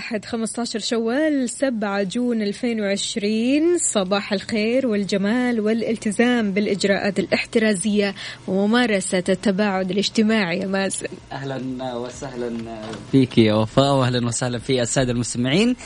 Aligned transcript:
الأحد 0.00 0.24
15 0.24 0.78
شوال 0.78 1.50
7 1.50 2.02
جون 2.02 2.42
2020 2.42 3.78
صباح 3.78 4.32
الخير 4.32 4.86
والجمال 4.86 5.60
والالتزام 5.60 6.52
بالإجراءات 6.52 7.18
الاحترازية 7.18 8.14
وممارسة 8.48 9.24
التباعد 9.28 9.90
الاجتماعي 9.90 10.58
يا 10.58 10.66
مازن. 10.66 11.06
أهلا 11.32 11.94
وسهلا 11.94 12.80
فيك 13.12 13.38
يا 13.38 13.54
وفاء 13.54 13.94
واهلا 13.94 14.26
وسهلا 14.26 14.58
في 14.58 14.82
السادة 14.82 15.12
المستمعين. 15.12 15.76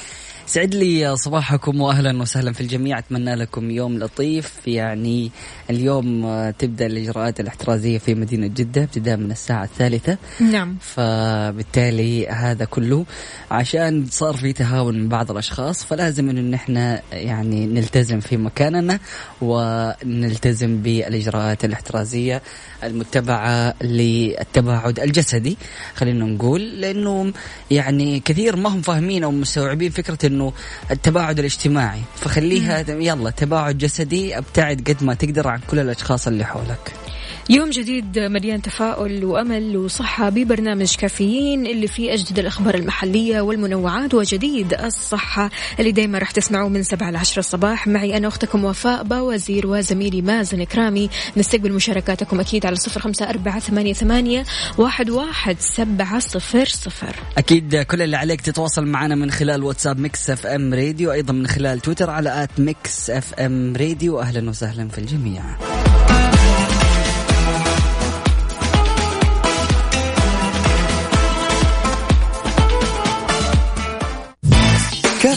سعد 0.47 0.75
لي 0.75 1.17
صباحكم 1.17 1.81
واهلا 1.81 2.23
وسهلا 2.23 2.53
في 2.53 2.61
الجميع. 2.61 2.99
أتمنى 2.99 3.35
لكم 3.35 3.71
يوم 3.71 3.99
لطيف. 3.99 4.53
يعني 4.67 5.31
اليوم 5.71 6.27
آه، 6.27 6.51
تبدأ 6.51 6.87
الإجراءات 6.87 7.41
الاحترازية 7.41 7.99
في 7.99 8.15
مدينة 8.15 8.47
جدة 8.47 8.83
ابتداء 8.83 9.17
من 9.17 9.31
الساعة 9.31 9.65
الثالثة. 9.65 10.19
نعم. 10.41 10.77
فبالتالي 10.81 12.29
هذا 12.29 12.65
كله 12.65 13.05
عشان 13.51 14.07
صار 14.11 14.37
في 14.37 14.53
تهاون 14.53 14.99
من 14.99 15.09
بعض 15.09 15.31
الأشخاص 15.31 15.85
فلازم 15.85 16.31
انه 16.31 16.41
نحن 16.41 16.99
يعني 17.13 17.67
نلتزم 17.67 18.21
في 18.21 18.37
مكاننا 18.37 18.99
ونلتزم 19.43 20.83
بالإجراءات 20.83 21.65
الاحترازية 21.65 22.43
المتبعة 22.85 23.75
للتباعد 23.83 25.01
الجسدي. 25.01 25.57
خلينا 25.95 26.25
نقول 26.25 26.81
لأنه 26.81 27.33
يعني 27.71 28.21
كثير 28.21 28.57
ما 28.57 28.69
هم 28.69 28.83
فاهمين 28.83 29.25
أو 29.25 29.31
مستوعبين 29.31 29.91
فكرة 29.91 30.34
إنه 30.35 30.53
التباعد 30.91 31.39
الاجتماعي. 31.39 32.01
فخليها 32.17 32.85
يلا 32.89 33.31
تباعد 33.31 33.79
جسدي 33.79 34.39
أبتعد 34.39 34.83
قد 34.89 35.05
ما 35.05 35.15
تقدر 35.15 35.49
عن 35.49 35.61
كل 35.71 35.79
الأشخاص 35.79 36.27
اللي 36.27 36.45
حولك. 36.45 36.93
يوم 37.51 37.71
جديد 37.71 38.19
مليان 38.19 38.63
تفاؤل 38.63 39.25
وأمل 39.25 39.77
وصحة 39.77 40.29
ببرنامج 40.29 40.95
كافيين 40.95 41.67
اللي 41.67 41.89
فيه 41.89 42.15
أجدد 42.15 42.39
الأخبار 42.39 42.75
المحلية 42.75 43.41
والمنوعات 43.41 44.15
وجديد 44.15 44.75
الصحة 44.75 45.51
اللي 45.79 45.93
دايما 45.93 46.19
راح 46.19 46.31
تسمعوه 46.31 46.69
من 46.69 46.83
7 46.83 47.11
ل 47.11 47.17
10 47.17 47.39
الصباح. 47.39 47.87
معي 47.87 48.17
أنا 48.17 48.29
أختكم 48.29 48.65
وفاء 48.65 49.03
باوزير 49.03 49.67
وزميلي 49.67 50.23
مازن 50.23 50.65
كرامي 50.65 51.11
نستقبل 51.37 51.73
مشاركاتكم 51.73 52.41
أكيد 52.41 52.67
على 52.67 52.77
صفر 52.77 53.01
خمسة 53.01 53.31
أربعة 53.31 53.61
ثمانية, 53.61 53.93
ثمانية 53.93 54.45
واحد, 54.79 55.11
واحد 55.11 55.57
سبعة 55.61 56.19
صفر 56.19 56.65
صفر. 56.65 57.17
أكيد 57.39 57.77
كل 57.77 58.03
اللي 58.03 58.17
عليك 58.17 58.41
تتواصل 58.41 58.87
معنا 58.87 59.15
من 59.15 59.31
خلال 59.31 59.63
واتساب 59.63 59.99
Mix 59.99 60.31
FM 60.31 60.75
Radio 60.75 61.13
أيضا 61.13 61.33
من 61.33 61.47
خلال 61.47 61.81
تويتر 61.81 62.11
على 62.11 62.43
at 62.45 62.51
Mix 62.59 63.11
FM 63.11 63.77
Radio. 63.77 64.21
أهلا 64.21 64.51
وسهلا 64.51 64.89
في 64.89 64.99
الجميع. 64.99 65.43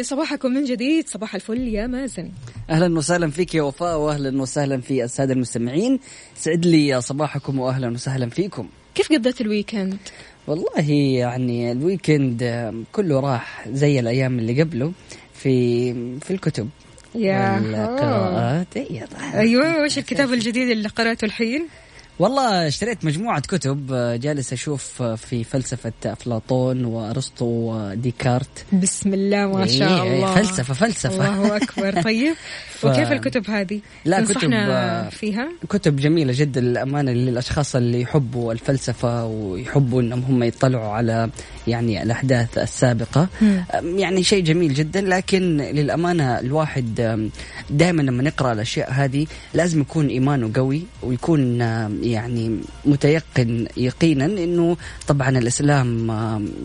لي 0.00 0.04
صباحكم 0.04 0.50
من 0.50 0.64
جديد. 0.64 1.08
صباح 1.08 1.34
الفل 1.34 1.68
يا 1.68 1.86
مازن. 1.86 2.30
أهلا 2.70 2.98
وسهلا 2.98 3.30
فيك 3.30 3.54
يا 3.54 3.62
وفاء 3.62 3.98
واهلا 3.98 4.42
وسهلا 4.42 4.80
في 4.80 5.04
السادة 5.04 5.32
المستمعين. 5.32 6.00
سعد 6.36 6.66
لي 6.66 7.00
صباحكم 7.00 7.58
واهلا 7.58 7.88
وسهلا 7.88 8.30
فيكم. 8.30 8.68
كيف 8.94 9.12
قضيت 9.12 9.40
ال 9.40 9.46
weekend؟ 9.46 9.96
والله 10.46 10.90
يعني 11.18 11.72
ال 11.72 11.81
weekend 11.81 12.42
كله 12.92 13.20
راح 13.20 13.68
زي 13.68 14.00
الأيام 14.00 14.38
اللي 14.38 14.62
قبله 14.62 14.92
في 15.34 15.92
في 16.20 16.30
الكتب 16.30 16.68
يا 17.14 17.60
والقراءات. 17.60 18.76
إيه، 18.76 19.06
أيوه 19.34 19.82
وش 19.82 19.98
الكتاب 19.98 20.32
الجديد 20.32 20.68
اللي 20.68 20.88
قرأته 20.88 21.24
الحين؟ 21.24 21.66
والله 22.20 22.66
اشتريت 22.68 23.04
مجموعة 23.04 23.40
كتب 23.40 23.92
آه، 23.92 24.16
جالس 24.16 24.52
أشوف 24.52 25.02
آه، 25.02 25.14
في 25.14 25.44
فلسفة 25.44 25.92
أفلاطون 26.04 26.84
وأرسطو 26.84 27.44
وديكارت. 27.44 28.64
بسم 28.72 29.14
الله 29.14 29.46
ما 29.46 29.66
شاء 29.66 30.02
إيه، 30.02 30.16
الله. 30.16 30.34
فلسفة 30.34 30.74
فلسفة. 30.74 31.34
الله 31.34 31.56
أكبر. 31.56 32.02
طيب 32.02 32.34
ف- 32.80 32.84
وكيف 32.84 33.12
الكتب 33.12 33.50
هذه؟ 33.50 33.80
لا، 34.04 34.24
كتب، 34.24 34.50
آه، 34.52 35.08
فيها؟ 35.08 35.48
كتب 35.68 35.96
جميلة 35.96 36.32
جدا 36.36 36.60
للأمانة 36.60 37.12
للأشخاص 37.12 37.76
اللي 37.76 38.00
يحبوا 38.00 38.52
الفلسفة 38.52 39.26
ويحبوا 39.26 40.00
أنهم 40.02 40.20
هم 40.28 40.42
يطلعوا 40.42 40.92
على 40.92 41.30
يعني 41.66 42.02
الأحداث 42.02 42.58
السابقة 42.58 43.28
مم. 43.42 43.64
يعني 43.98 44.22
شيء 44.22 44.44
جميل 44.44 44.74
جدا 44.74 45.00
لكن 45.00 45.56
للأمانة 45.56 46.40
الواحد 46.40 47.20
دائما 47.70 48.02
لما 48.02 48.22
نقرأ 48.22 48.52
الأشياء 48.52 48.92
هذه 48.92 49.26
لازم 49.54 49.80
يكون 49.80 50.08
إيمانه 50.08 50.50
قوي 50.54 50.82
ويكون 51.02 51.60
يعني 52.02 52.58
متيقن 52.84 53.66
يقينا 53.76 54.24
أنه 54.24 54.76
طبعا 55.08 55.38
الإسلام 55.38 56.10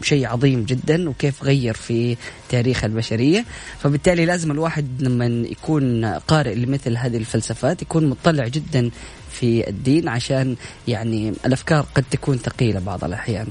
شيء 0.01 0.27
عظيم 0.27 0.63
جدا 0.63 1.09
وكيف 1.09 1.43
غير 1.43 1.73
في 1.73 2.17
تاريخ 2.49 2.83
البشرية 2.83 3.45
فبالتالي 3.79 4.25
لازم 4.25 4.51
الواحد 4.51 4.87
لما 4.99 5.25
يكون 5.25 6.04
قارئ 6.27 6.55
لمثل 6.55 6.97
هذه 6.97 7.17
الفلسفات 7.17 7.81
يكون 7.81 8.05
مطلع 8.05 8.47
جدا 8.47 8.89
في 9.31 9.69
الدين 9.69 10.09
عشان 10.09 10.55
يعني 10.87 11.33
الأفكار 11.45 11.85
قد 11.95 12.03
تكون 12.11 12.37
ثقيلة 12.37 12.79
بعض 12.79 13.03
الأحيان. 13.03 13.47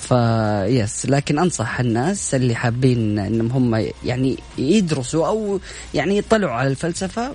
فيس 0.00 1.06
لكن 1.06 1.38
أنصح 1.38 1.80
الناس 1.80 2.34
اللي 2.34 2.54
حابين 2.54 3.18
إنهم 3.18 3.52
هم 3.52 3.90
يعني 4.04 4.38
يدرسوا 4.58 5.26
أو 5.26 5.60
يعني 5.94 6.16
يطلعوا 6.16 6.52
على 6.54 6.68
الفلسفة 6.68 7.34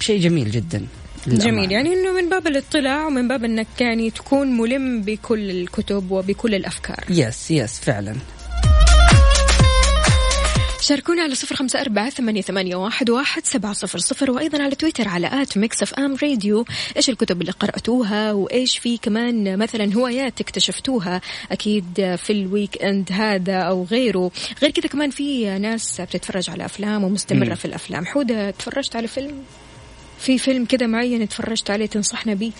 شيء 0.00 0.20
جميل 0.20 0.50
جدا. 0.50 0.86
جميل 1.26 1.72
يعني 1.72 1.92
إنه 1.92 2.12
من 2.12 2.28
باب 2.28 2.46
الاطلاع 2.46 3.06
ومن 3.06 3.28
باب 3.28 3.44
إنك 3.44 3.66
يعني 3.80 4.10
تكون 4.10 4.56
ملم 4.56 5.02
بكل 5.02 5.50
الكتب 5.50 6.10
وبكل 6.10 6.54
الأفكار 6.54 7.04
yes 7.10 7.50
yes 7.50 7.80
فعلا. 7.80 8.16
شاركونا 10.88 11.22
على 11.22 11.34
صفر 11.34 11.56
خمسة 11.56 11.80
أربعة 11.80 12.10
ثمانية, 12.10 12.42
ثمانية 12.42 12.76
واحد, 12.76 13.10
واحد 13.10 13.46
سبعة 13.46 13.72
صفر 13.72 13.98
صفر 13.98 14.30
وأيضا 14.30 14.62
على 14.62 14.74
تويتر 14.74 15.08
على 15.08 15.42
at 15.42 15.58
Mix 15.58 15.82
FM 15.82 16.16
Radio. 16.22 16.64
إيش 16.96 17.10
الكتب 17.10 17.40
اللي 17.40 17.52
قرأتوها 17.52 18.32
وإيش 18.32 18.78
في 18.78 18.98
كمان 18.98 19.58
مثلا 19.58 19.94
هوايات 19.94 20.40
اكتشفتوها 20.40 21.20
أكيد 21.52 22.16
في 22.16 22.32
ال 22.32 22.82
weekend 22.82 23.12
هذا 23.12 23.58
أو 23.58 23.84
غيره. 23.84 24.30
غير 24.62 24.70
كذا 24.70 24.86
كمان 24.86 25.10
في 25.10 25.58
ناس 25.58 26.00
بتتفرج 26.00 26.50
على 26.50 26.64
أفلام 26.64 27.04
ومستمرة 27.04 27.48
مم. 27.48 27.54
في 27.54 27.64
الأفلام. 27.64 28.06
حودة 28.06 28.50
تفرجت 28.50 28.96
على 28.96 29.08
فيلم؟ 29.08 29.42
في 30.18 30.38
فيلم 30.38 30.64
كذا 30.64 30.86
معين 30.86 31.28
تفرجت 31.28 31.70
عليه 31.70 31.86
تنصحنا 31.86 32.34
بيه؟ 32.34 32.52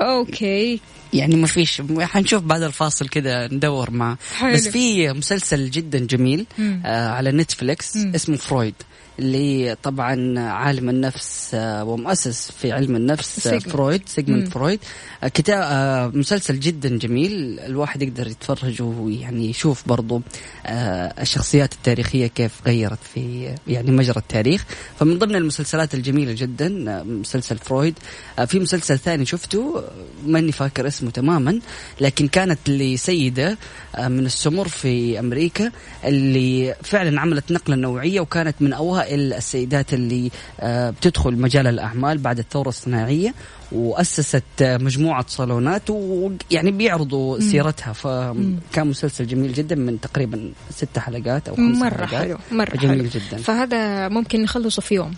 okay. 0.00 0.80
يعني 1.14 1.36
ما 1.36 1.46
فيش 1.46 1.82
حنشوف 2.00 2.42
بعد 2.42 2.62
الفاصل 2.62 3.08
كذا 3.08 3.46
ندور 3.46 3.90
معه. 3.90 4.18
بس 4.54 4.68
في 4.68 5.12
مسلسل 5.12 5.70
جدا 5.70 5.98
جميل. 5.98 6.46
آه 6.84 7.08
على 7.08 7.32
Netflix 7.32 7.96
مم. 7.96 8.12
اسمه 8.14 8.36
فرويد 8.36 8.74
اللي 9.20 9.76
طبعا 9.82 10.38
عالم 10.38 10.88
النفس 10.88 11.50
آه، 11.54 11.84
ومؤسس 11.84 12.50
في 12.50 12.72
علم 12.72 12.96
النفس 12.96 13.46
آه، 13.46 13.50
سيجموند. 13.50 13.68
فرويد 13.68 14.02
سيجموند 14.06 14.44
مم. 14.44 14.50
فرويد 14.50 14.80
آه، 15.22 15.28
كتاب 15.28 16.16
مسلسل 16.16 16.60
جدا 16.60 16.88
جميل 16.98 17.60
الواحد 17.60 18.02
يقدر 18.02 18.26
يتفرج 18.26 18.82
ويعني 18.82 19.50
يشوف 19.50 19.88
برضو 19.88 20.22
الشخصيات 20.66 21.72
التاريخية 21.72 22.26
كيف 22.26 22.52
غيرت 22.66 22.98
في 23.14 23.54
يعني 23.66 23.90
مجرى 23.90 24.16
التاريخ 24.16 24.64
فمن 24.98 25.18
ضمن 25.18 25.34
المسلسلات 25.34 25.94
الجميلة 25.94 26.32
جدا 26.32 26.68
مسلسل 27.02 27.58
فرويد 27.58 27.98
في 28.46 28.58
مسلسل 28.58 28.98
ثاني 28.98 29.26
شفته 29.26 29.82
ماني 30.26 30.52
فاكر 30.52 30.86
اسمه 30.86 31.10
تماما 31.10 31.60
لكن 32.00 32.28
كانت 32.28 32.58
لسيدة 32.68 33.58
آه، 33.96 34.08
من 34.08 34.26
السمر 34.26 34.68
في 34.68 35.18
أمريكا 35.18 35.72
اللي 36.04 36.74
فعلا 36.82 37.20
عملت 37.20 37.52
نقلة 37.52 37.76
نوعية 37.76 38.20
وكانت 38.20 38.56
من 38.60 38.72
أوائل 39.10 39.32
السيدات 39.32 39.94
اللي 39.94 40.30
آه، 40.60 40.90
بتدخل 40.90 41.34
مجال 41.34 41.66
الأعمال 41.66 42.18
بعد 42.18 42.38
الثورة 42.38 42.68
الصناعية 42.68 43.34
وأسست 43.72 44.42
مجموعة 44.60 45.24
صالونات 45.28 45.90
ويعني 45.90 46.70
بيعرضوا 46.70 47.40
سيرتها 47.40 47.92
فكان 47.92 48.86
مسلسل 48.86 49.26
جميل 49.26 49.52
جدا 49.52 49.74
من 49.76 50.00
تقريبا 50.00 50.52
ست 50.70 50.98
حلقات 50.98 51.48
أو 51.48 51.56
خمس 51.56 51.78
مرة 51.78 52.06
حلقات. 52.06 52.14
حلو 52.14 52.38
مرة 52.50 52.76
جميل 52.76 53.10
حلو. 53.10 53.20
جدا. 53.20 53.36
فهذا 53.42 54.08
ممكن 54.08 54.42
نخلصه 54.42 54.82
في 54.82 54.94
يوم. 54.94 55.14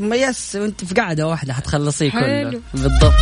يس 0.00 0.56
انت 0.56 0.84
في 0.84 0.94
قاعدة 0.94 1.26
واحدة 1.26 1.52
حتخلصيه 1.52 2.10
كله. 2.10 2.20
حلو. 2.20 2.60
بالضبط. 2.74 3.12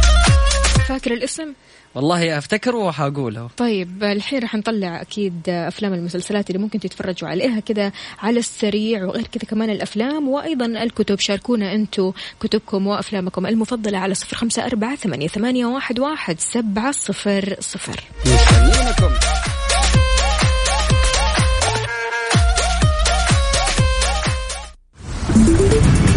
فاكر 0.89 1.13
الاسم؟ 1.13 1.53
والله 1.95 2.39
افتكره 2.39 2.77
وحقوله. 2.77 3.49
طيب 3.57 4.05
الحين 4.05 4.39
راح 4.39 4.55
نطلع 4.55 5.01
أكيد 5.01 5.49
أفلام 5.49 5.95
المسلسلات 5.95 6.51
اللي 6.51 6.63
ممكن 6.63 6.81
تتفرجوا 6.81 7.29
عليها 7.29 7.61
كده 7.61 7.93
على 8.23 8.39
السريع 8.39 9.05
وغير 9.05 9.27
كذا 9.27 9.43
كمان 9.51 9.71
الأفلام 9.71 10.29
وأيضا 10.29 10.67
الكتب. 10.67 11.19
شاركونا 11.19 11.75
أنتم 11.75 12.13
كتبكم 12.41 12.87
وأفلامكم. 12.87 13.47
المفضلة 13.47 13.99
على 13.99 14.15
صفر 14.15 14.37
خمسة 14.37 14.67
أربعة 14.67 14.97
ثمانية, 14.97 15.29
ثمانية 15.29 15.67
واحد, 15.67 15.99
واحد 16.01 16.41
سبعة 16.41 16.93
صفر 16.93 17.57
صفر. 17.61 18.01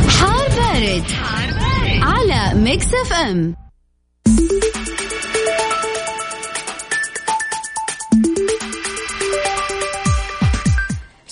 حار 0.09 0.47
بارد, 0.49 1.03
على 2.01 2.59
Mix 2.59 2.85
FM. 2.85 3.66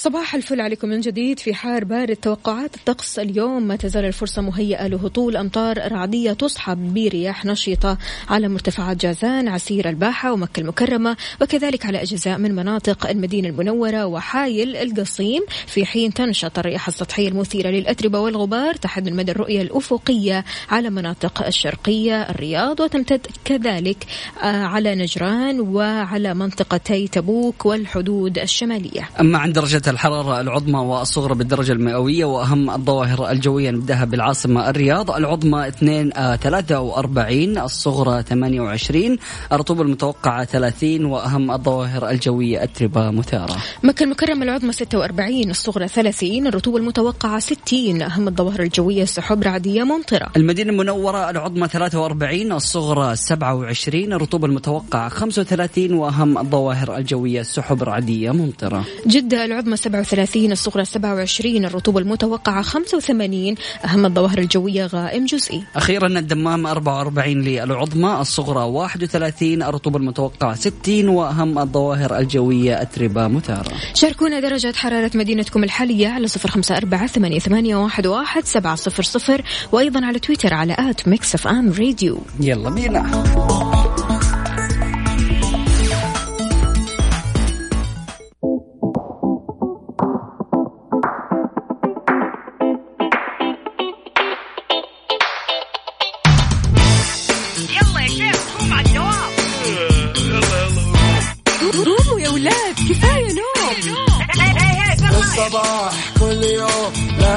صباح 0.05 0.35
الفل 0.35 0.61
عليكم 0.61 0.87
من 0.87 1.01
جديد 1.01 1.39
في 1.39 1.53
حار 1.53 1.83
بارد 1.83 2.15
توقعات 2.15 2.75
الطقس 2.75 3.19
اليوم 3.19 3.67
ما 3.67 3.75
تزال 3.75 4.05
الفرصة 4.05 4.41
مهيئة 4.41 4.87
لهطول 4.87 5.37
أمطار 5.37 5.91
رعدية 5.91 6.33
تصحب 6.33 6.93
برياح 6.93 7.45
نشطة 7.45 7.97
على 8.29 8.47
مرتفعات 8.47 8.97
جازان 8.97 9.47
عسير 9.47 9.89
الباحة 9.89 10.33
ومكة 10.33 10.59
المكرمة 10.59 11.17
وكذلك 11.41 11.85
على 11.85 12.01
أجزاء 12.01 12.37
من 12.37 12.55
مناطق 12.55 13.09
المدينة 13.09 13.49
المنورة 13.49 14.05
وحايل 14.05 14.75
القصيم. 14.75 15.41
في 15.67 15.85
حين 15.85 16.13
تنشط 16.13 16.59
الرياح 16.59 16.87
السطحية 16.87 17.27
المثيرة 17.27 17.69
للأتربة 17.69 18.19
والغبار 18.19 18.75
تحد 18.75 19.09
من 19.09 19.15
مدى 19.15 19.31
الرؤية 19.31 19.61
الأفقية 19.61 20.45
على 20.69 20.89
مناطق 20.89 21.45
الشرقية 21.45 22.21
الرياض 22.21 22.79
وتمتد 22.79 23.27
كذلك 23.45 24.05
آه، 24.43 24.63
على 24.63 24.95
نجران 24.95 25.59
وعلى 25.59 26.33
منطقتي 26.33 27.07
تبوك 27.07 27.65
والحدود 27.65 28.39
الشمالية. 28.39 29.09
أما 29.19 29.37
عن 29.37 29.53
درجة 29.53 29.94
الحرارة 29.95 30.41
العظمى 30.41 30.79
والصغرى 30.79 31.35
بالدرجة 31.35 31.71
المئوية 31.71 32.25
وأهم 32.25 32.69
الظواهر 32.69 33.31
الجوية 33.31 33.71
نبدأها 33.71 34.05
بالعاصمة 34.05 34.69
الرياض. 34.69 35.11
العظمى 35.11 35.67
2 35.67 36.11
آه 36.17 36.35
43 36.35 37.57
الصغرى 37.57 38.23
28 38.23 39.17
الرطوبة 39.51 39.81
المتوقعة 39.81 40.45
30 40.45 41.05
وأهم 41.05 41.51
الظواهر 41.51 42.09
الجوية 42.09 42.63
أتربة 42.63 43.11
مثارة 43.11 43.55
مكة 43.83 44.03
المكرمة 44.03 44.43
العظمى 44.43 44.71
46 44.73 45.49
الصغرى 45.49 45.87
30 45.87 46.47
الرطوبة 46.47 46.77
المتوقعة 46.77 47.39
60 47.39 48.01
أهم 48.01 48.27
الظواهر 48.27 48.59
الجوية 48.61 49.05
سحب 49.05 49.43
رعدية 49.43 49.83
ممطرة 49.83 50.27
المدينة 50.35 50.71
المنورة 50.71 51.29
العظمى 51.29 51.67
43 51.67 52.51
الصغرى 52.51 53.15
27 53.15 54.13
الرطوبة 54.13 54.47
المتوقعة 54.47 55.09
35 55.09 55.93
وأهم 55.93 56.37
الظواهر 56.37 56.97
الجوية 56.97 57.41
سحب 57.41 57.83
رعدية 57.83 58.31
ممطرة 58.31 58.85
جدة 59.07 59.45
العظمى 59.45 59.77
37 59.85 60.51
الصغرى 60.51 60.85
27 60.85 61.65
الرطوبة 61.65 61.99
المتوقعة 61.99 62.61
85 62.61 63.55
أهم 63.85 64.05
الظواهر 64.05 64.37
الجوية 64.37 64.85
غائم 64.85 65.25
جزئي. 65.25 65.63
أخيرا 65.75 66.07
الدمام 66.07 66.67
44 66.67 67.41
للعظمى 67.41 68.17
الصغرى 68.21 68.63
31 68.63 69.63
الرطوبة 69.63 69.97
المتوقعة 69.97 70.55
60 70.55 71.09
وأهم 71.09 71.59
الظواهر 71.59 72.17
الجوية 72.17 72.81
أتربة 72.81 73.27
مثارة 73.27 73.71
شاركونا 73.93 74.39
درجة 74.39 74.73
حرارة 74.75 75.11
مدينتكم 75.15 75.63
الحالية 75.63 76.07
على 76.07 76.27
صفر 76.27 76.49
خمسة 76.49 76.77
أربعة 76.77 77.07
ثمانية, 77.07 77.39
ثمانية 77.39 77.75
واحد, 77.75 78.07
واحد 78.07 78.45
سبعة 78.45 78.75
صفر 78.75 79.03
صفر 79.03 79.41
وأيضا 79.71 80.05
على 80.05 80.19
تويتر 80.19 80.53
على 80.53 80.75
at 80.79 81.07
Mix 81.07 81.35
FM 81.35 81.71
Radio. 81.71 82.19
يلا 82.39 82.69
بينا. 82.69 83.74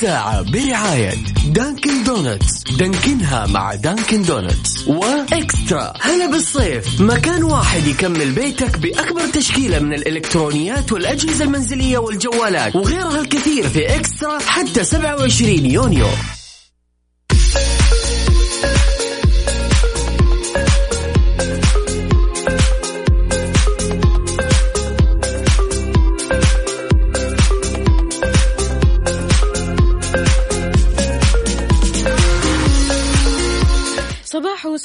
الساعة 0.00 0.42
برعاية 0.42 1.14
Dunkin' 1.46 2.04
Donuts. 2.04 2.62
دانكنها 2.78 3.46
مع 3.46 3.74
Dunkin' 3.74 4.22
Donuts. 4.22 4.88
و 4.88 5.03
eXtra. 5.03 5.92
هلا 6.00 6.30
بالصيف. 6.30 7.00
مكان 7.00 7.44
واحد 7.44 7.86
يكمل 7.86 8.32
بيتك 8.32 8.78
بأكبر 8.78 9.26
تشكيلة 9.32 9.78
من 9.78 9.94
الإلكترونيات 9.94 10.92
والأجهزة 10.92 11.44
المنزلية 11.44 11.98
والجوالات. 11.98 12.76
وغيرها 12.76 13.20
الكثير 13.20 13.68
في 13.68 13.96
eXtra 13.96 14.38
حتى 14.38 14.84
27 14.84 15.66
يونيو. 15.66 16.06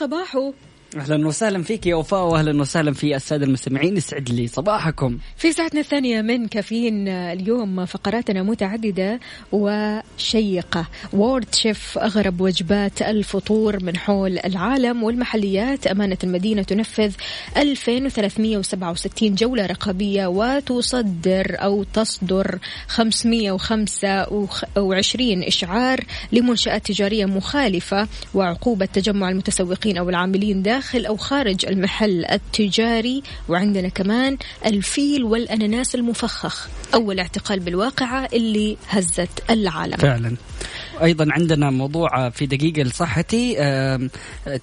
صباحو. 0.06 0.54
أهلا 0.96 1.28
وسهلا 1.28 1.64
فيك 1.64 1.88
يا 1.88 1.96
وفاء 1.96 2.28
واهلا 2.28 2.62
وسهلا 2.62 2.94
في 2.94 3.16
السادة 3.16 3.46
المستمعين. 3.46 3.98
يسعد 3.98 4.30
لي 4.30 4.48
صباحكم. 4.48 5.18
في 5.38 5.52
ساعتنا 5.52 5.80
الثانية 5.80 6.22
من 6.22 6.48
كافيين 6.48 7.08
اليوم 7.08 7.86
فقراتنا 7.86 8.44
متعددة 8.44 9.20
وشيقة. 9.52 10.86
وورد 11.14 11.56
شيف 11.56 11.98
أغرب 11.98 12.42
وجبات 12.42 13.02
الفطور 13.02 13.84
من 13.84 13.98
حول 13.98 14.40
العالم 14.46 15.04
والمحليات 15.04 15.88
أمانة 15.88 16.18
المدينة 16.24 16.64
تنفذ 16.64 17.14
2367 17.58 19.36
جولة 19.36 19.66
رقابية 19.66 20.28
وتصدر 20.28 21.56
أو 21.60 21.84
تصدر 21.84 22.60
525 22.88 25.44
إشعار 25.44 26.00
لمنشآت 26.32 26.86
تجارية 26.86 27.26
مخالفة 27.26 28.08
وعقوبة 28.34 28.86
تجمع 28.86 29.30
المتسوقين 29.30 29.98
أو 29.98 30.10
العاملين 30.10 30.62
داخل 30.62 30.85
أو 30.94 31.18
خارج 31.18 31.66
المحل 31.66 32.26
التجاري 32.26 33.24
وعندنا 33.50 33.90
كمان 33.90 34.38
الفيل 34.66 35.24
والأناناس 35.24 35.96
المفخخ. 35.96 36.68
أول 36.94 37.20
اعتقال 37.20 37.60
بالواقعة 37.60 38.30
اللي 38.34 38.78
هزت 38.90 39.44
العالم. 39.50 39.98
فعلا. 39.98 40.36
أيضا 41.04 41.28
عندنا 41.32 41.70
موضوع 41.70 42.30
في 42.30 42.46
دقيقة 42.46 42.82
لصحتي 42.82 43.56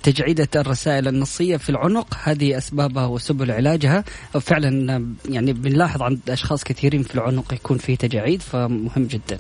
تجعيده 0.03 0.49
الرسائل 0.57 1.09
النصية 1.09 1.57
في 1.57 1.71
العنق. 1.71 2.15
هذه 2.23 2.59
أسبابها 2.59 3.07
وسبل 3.07 3.51
علاجها. 3.51 4.05
فعلا 4.41 5.07
يعني 5.29 5.53
بنلاحظ 5.53 6.03
عند 6.03 6.21
أشخاص 6.29 6.65
كثيرين 6.65 7.03
في 7.03 7.15
العنق 7.15 7.55
يكون 7.55 7.79
فيه 7.79 7.97
تجاعيد 7.97 8.43
فمهم 8.43 9.07
جدا. 9.07 9.39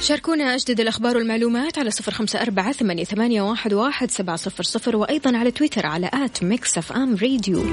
شاركونا 0.00 0.54
أجدد 0.54 0.80
الأخبار 0.80 1.16
والمعلومات 1.16 1.78
على 1.78 1.90
صفر 1.90 2.12
خمسة 2.12 2.42
أربعة 2.42 2.72
ثمانية, 2.72 3.42
واحد, 3.42 3.72
واحد 3.72 4.10
سبعة 4.10 4.36
صفر 4.36 4.62
صفر 4.62 4.96
وأيضا 4.96 5.36
على 5.36 5.50
تويتر 5.50 5.86
على 5.86 6.10
at 6.14 6.42
Mix 6.42 6.78
FM 6.78 7.16
Radio. 7.16 7.64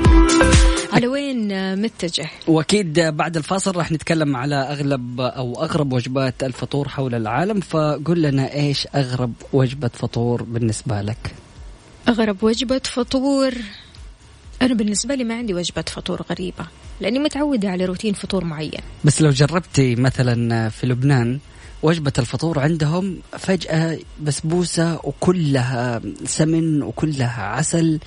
على 0.94 1.08
وين 1.08 1.82
متجه؟ 1.82 2.30
وأكيد 2.48 3.00
بعد 3.00 3.38
الفاصل 3.38 3.76
راح 3.76 3.92
نتكلم 3.92 4.36
على 4.36 4.56
أغلب 4.56 5.22
أو 5.22 5.64
أغرب 5.64 5.94
وجبات 5.94 6.44
الفطور 6.44 6.88
حول 6.88 7.16
العالم 7.16 7.60
فقل 7.60 8.22
لنا 8.22 8.54
إيش 8.54 8.88
أغرب 8.96 9.34
وجبة 9.54 9.92
فطور 9.94 10.44
بالنسبة 10.44 11.02
لك؟ 11.02 11.34
أغرب 12.08 12.44
وجبة 12.44 12.82
فطور 12.84 13.54
أنا 14.62 14.74
بالنسبة 14.74 15.16
لي 15.16 15.24
ما 15.24 15.36
عندي 15.36 15.54
وجبة 15.54 15.86
فطور 15.88 16.22
غريبة 16.30 16.68
لأني 17.02 17.20
متعودة 17.20 17.70
على 17.70 17.86
روتين 17.86 18.14
فطور 18.14 18.44
معين. 18.44 18.82
بس 19.04 19.22
لو 19.22 19.30
جربتي 19.30 19.96
مثلا 19.96 20.70
في 20.70 20.88
لبنان 20.88 21.40
وجبة 21.84 22.14
الفطور 22.20 22.60
عندهم 22.60 23.18
فجأة 23.40 24.00
بسبوسة 24.22 25.00
وكلها 25.04 26.02
سمن 26.26 26.84
وكلها 26.84 27.44
عسل 27.44 28.00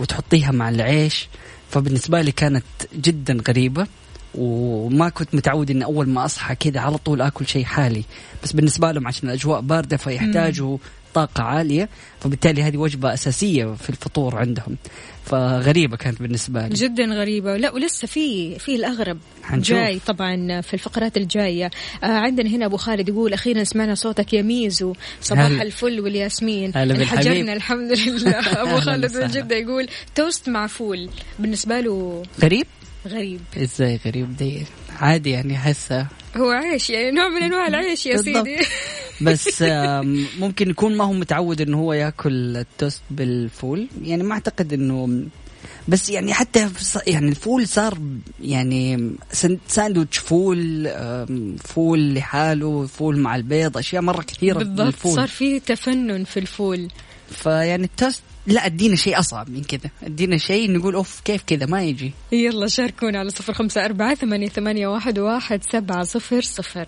وتحطيها 0.00 0.50
مع 0.50 0.68
العيش. 0.68 1.28
فبالنسبة 1.70 2.20
لي 2.20 2.32
كانت 2.32 2.64
جدا 2.94 3.38
غريبة 3.48 3.86
وما 4.34 5.08
كنت 5.08 5.34
متعود 5.34 5.70
ان 5.70 5.82
أول 5.82 6.08
ما 6.08 6.24
أصحى 6.24 6.54
كذا 6.54 6.80
على 6.80 6.98
طول 6.98 7.20
آكل 7.20 7.46
شيء 7.46 7.64
حالي. 7.64 8.04
بس 8.42 8.52
بالنسبة 8.52 8.92
لهم 8.92 9.06
عشان 9.06 9.28
الأجواء 9.28 9.60
باردة 9.60 9.96
فيحتاجوا 9.96 10.78
طاقة 11.16 11.42
عالية 11.42 11.88
فبالتالي 12.20 12.62
هذه 12.62 12.76
وجبة 12.76 13.14
أساسية 13.14 13.64
في 13.74 13.90
الفطور 13.90 14.36
عندهم. 14.36 14.76
فغريبة 15.26 15.96
كانت 15.96 16.22
بالنسبة 16.22 16.66
لي. 16.68 16.74
جدا 16.74 17.04
غريبة. 17.04 17.56
لا 17.56 17.70
ولسه 17.72 18.06
في 18.08 18.58
في 18.58 18.74
الأغرب 18.76 19.18
حنشوف. 19.42 19.76
جاي 19.76 19.98
طبعا 20.06 20.60
في 20.60 20.74
الفقرات 20.74 21.16
الجاية. 21.16 21.70
آه 22.02 22.06
عندنا 22.06 22.50
هنا 22.50 22.66
أبو 22.66 22.76
خالد 22.76 23.08
يقول 23.08 23.32
أخيرا 23.32 23.64
سمعنا 23.64 23.94
صوتك 23.94 24.32
يا 24.32 24.42
ميزو. 24.42 24.92
صباح 25.22 25.44
هلا. 25.46 25.62
الفل 25.62 26.00
والياسمين. 26.00 26.72
انحجرنا 26.76 27.52
الحمد 27.52 27.92
لله. 27.92 28.30
أبو 28.62 28.70
أهلاً 28.70 28.80
خالد 28.80 29.16
من. 29.16 29.26
جدة 29.26 29.56
يقول 29.56 29.88
توست 30.14 30.48
مع 30.48 30.66
فول. 30.66 31.08
بالنسبة 31.38 31.80
له 31.80 32.22
غريب؟ 32.42 32.66
غريب. 33.08 33.40
إزاي 33.56 34.00
غريب؟ 34.06 34.36
دي 34.36 34.62
عادي 35.00 35.30
يعني 35.30 35.56
احسه 35.56 36.06
هو 36.36 36.50
عيش 36.50 36.90
يعني 36.90 37.10
نوع 37.10 37.28
من 37.28 37.42
أنواع 37.42 37.66
العيش 37.66 38.06
يا. 38.06 38.16
سيدي. 38.16 38.56
بس 39.20 39.64
ممكن 40.38 40.70
يكون 40.70 40.96
ما 40.96 41.04
هو 41.04 41.12
متعود 41.12 41.60
إنه 41.60 41.78
هو 41.78 41.92
ياكل 41.92 42.56
التوست 42.56 43.02
بالفول. 43.10 43.88
يعني 44.02 44.22
ما 44.22 44.34
أعتقد 44.34 44.72
إنه 44.72 45.24
بس 45.88 46.10
يعني 46.10 46.34
حتى 46.34 46.70
يعني 47.06 47.28
الفول 47.28 47.68
صار 47.68 47.98
يعني 48.40 49.10
ساندويتش 49.68 50.18
فول 50.18 50.88
فول 51.64 52.14
لحاله 52.14 52.86
فول 52.86 53.18
مع 53.18 53.36
البيض 53.36 53.78
أشياء 53.78 54.02
مرة 54.02 54.22
كثيرة 54.22 54.58
بالضبط 54.58 55.06
صار 55.06 55.28
في 55.28 55.60
تفنن 55.60 56.24
في 56.24 56.40
الفول. 56.40 56.88
فيعني 57.30 57.84
التوست 57.84 58.22
لا 58.46 58.66
أدينا 58.66 58.96
شيء 58.96 59.18
أصعب 59.18 59.50
من 59.50 59.62
كذا. 59.62 59.90
أدينا 60.02 60.38
شيء 60.38 60.72
نقول 60.72 60.94
أوف 60.94 61.20
كيف 61.24 61.42
كذا؟ 61.46 61.66
ما 61.66 61.82
يجي. 61.82 62.12
يلا 62.32 62.66
شاركونا 62.66 63.18
على 63.18 63.30
صفر 63.30 63.52
خمسة 63.52 63.84
أربعة 63.84 64.14
ثمانية, 64.14 64.48
ثمانية 64.48 64.86
واحد, 64.86 65.18
واحد 65.18 65.62
سبعة 65.72 66.04
صفر 66.04 66.42
صفر. 66.42 66.86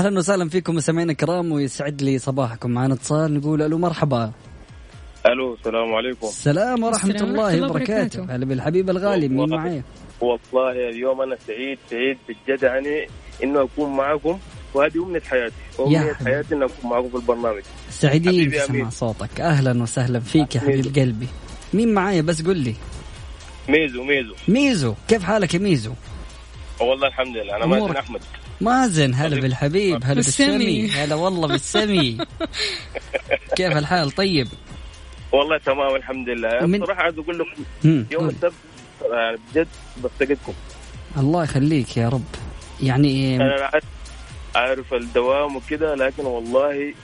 أهلا 0.00 0.18
وسهلا 0.18 0.48
فيكم 0.48 0.74
مستمعينا 0.74 1.12
الكرام 1.12 1.52
ويسعد 1.52 2.02
لي 2.02 2.18
صباحكم 2.18 2.70
معنا 2.70 2.94
اتصال 2.94 3.34
نقول 3.34 3.62
ألو 3.62 3.78
مرحبا 3.78 4.32
ألو 5.26 5.54
السلام 5.54 5.94
عليكم 5.94 6.26
السلام 6.26 6.82
ورحمة 6.82 7.14
السلام 7.14 7.30
الله 7.30 7.70
وبركاته. 7.70 8.26
هلا 8.30 8.44
بالحبيب 8.44 8.90
الغالي 8.90 9.28
مين. 9.28 9.48
معايا؟ 9.48 9.82
والله 10.20 10.88
اليوم 10.88 11.20
أنا 11.20 11.36
سعيد 11.46 11.78
سعيد 11.90 12.18
بجد 12.28 12.62
يعني 12.62 13.06
إنه 13.44 13.62
أكون 13.62 13.96
معكم 13.96 14.38
وهذه 14.74 15.04
أمنية 15.04 15.20
حياتي 15.20 15.54
أمنية. 15.80 16.12
حياتي 16.12 16.54
ان 16.54 16.62
أكون 16.62 16.90
معكم 16.90 17.08
في 17.08 17.16
البرنامج 17.16 17.62
سعيدين 17.90 18.50
بسمع. 18.50 18.90
صوتك 18.90 19.40
أهلا 19.40 19.82
وسهلا 19.82 20.20
فيك 20.20 20.56
يا 20.56 20.60
ميزو. 20.64 20.82
حبيب 20.82 20.98
قلبي 20.98 21.28
مين 21.74 21.94
معايا 21.94 22.22
بس 22.22 22.42
قل 22.42 22.56
لي 22.56 22.74
ميزو 23.68 24.04
ميزو 24.04 24.34
ميزو 24.48 24.94
كيف 25.08 25.22
حالك 25.22 25.54
يا 25.54 25.58
ميزو؟ 25.58 25.92
والله 26.80 27.08
الحمد 27.08 27.36
لله 27.36 27.56
أنا. 27.56 27.66
مازن 27.66 27.96
أحمد 27.96 28.20
مازن 28.60 29.14
هلا 29.14 29.30
طيب. 29.30 29.42
بالحبيب 29.42 30.04
هلا 30.04 30.14
بالسمي. 30.14 30.46
بالسمي 30.58 30.90
هلا 30.90 31.14
والله 31.14 31.48
بالسمي 31.48 32.18
كيف 33.56 33.76
الحال 33.76 34.10
طيب؟ 34.10 34.48
والله 35.32 35.58
تمام 35.58 35.94
الحمد 35.96 36.28
لله 36.28 36.64
ومن- 36.64 36.78
بصراحة 36.78 37.02
عايز 37.02 37.18
أقول 37.18 37.38
لكم. 37.38 38.04
يوم. 38.10 38.28
السبت 38.28 38.52
آه، 39.12 39.38
بجد 39.54 39.68
بفتقدكم 40.04 40.52
الله 41.16 41.44
يخليك 41.44 41.96
يا 41.96 42.08
رب 42.08 42.24
يعني 42.82 43.36
أنا 43.36 43.64
عارف- 43.72 43.84
عارف 44.54 44.94
الدوام 44.94 45.56
وكده 45.56 45.94
لكن 45.94 46.24
والله 46.24 46.94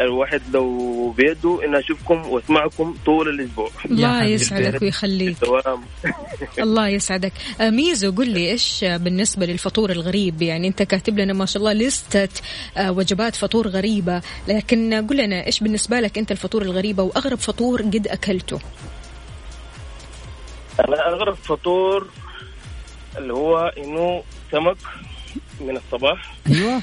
الواحد 0.00 0.42
لو 0.52 1.10
بيده 1.10 1.64
اني 1.64 1.78
اشوفكم 1.78 2.26
واسمعكم 2.26 2.94
طول 3.06 3.28
الأسبوع. 3.28 3.70
الله. 3.84 4.24
يسعدك 4.24 4.82
ويخليك. 4.82 5.36
الله 6.58 6.88
يسعدك. 6.88 7.32
ميزو 7.60 8.12
قل 8.12 8.28
لي 8.28 8.50
إيش 8.50 8.84
بالنسبة 8.84 9.46
للفطور 9.46 9.90
الغريب؟ 9.90 10.42
يعني 10.42 10.68
أنت 10.68 10.82
كاتب 10.82 11.18
لنا 11.18 11.32
ما 11.32 11.46
شاء 11.46 11.60
الله 11.60 11.72
لستة 11.72 12.28
آه، 12.76 12.92
وجبات 12.92 13.36
فطور 13.36 13.68
غريبة. 13.68 14.20
لكن 14.48 15.06
قل 15.10 15.16
لنا 15.16 15.46
إيش 15.46 15.60
بالنسبة 15.60 16.00
لك 16.00 16.18
أنت 16.18 16.32
الفطور 16.32 16.62
الغريبة 16.62 17.02
وأغرب 17.02 17.38
فطور 17.38 17.82
قد 17.82 18.08
أكلته؟ 18.08 18.60
أنا 20.80 21.08
أغرب 21.08 21.34
فطور 21.34 22.08
اللي 23.18 23.32
هو 23.32 23.58
إنه 23.58 24.22
سمك 24.52 24.76
من 25.60 25.76
الصباح. 25.76 26.34
أيوه. 26.48 26.82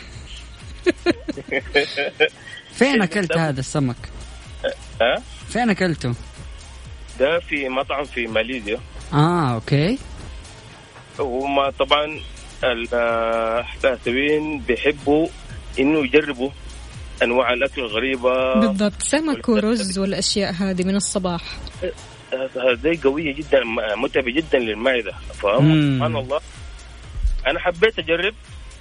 فين 2.79 3.01
أكلت 3.01 3.37
هذا 3.37 3.59
السمك؟ 3.59 3.95
ها 5.01 5.21
فين 5.49 5.69
أكلته؟ 5.69 6.13
ده 7.19 7.39
في 7.39 7.69
مطعم 7.69 8.03
في 8.03 8.27
ماليزيا. 8.27 8.79
آه 9.13 9.53
أوكي. 9.53 9.97
وهم 11.19 11.69
طبعا 11.69 12.19
الحساسبين 12.63 14.59
بيحبوا 14.59 15.27
إنه 15.79 15.99
يجربوا 15.99 16.49
أنواع 17.23 17.53
الأكل 17.53 17.81
الغريبة. 17.81 18.59
بالضبط 18.59 19.01
سمك 19.03 19.49
ورز 19.49 19.99
والأشياء 19.99 20.53
هذه 20.53 20.83
من 20.83 20.95
الصباح. 20.95 21.41
هذه 22.55 22.99
قوية 23.03 23.35
جدا 23.35 23.59
متعبة 23.95 24.31
جدا 24.31 24.59
للمعدة 24.59 25.11
فهم 25.33 25.65
مم. 25.65 25.95
سبحان 25.95 26.15
الله. 26.15 26.39
أنا 27.47 27.59
حبيت 27.59 27.99
أجرب 27.99 28.33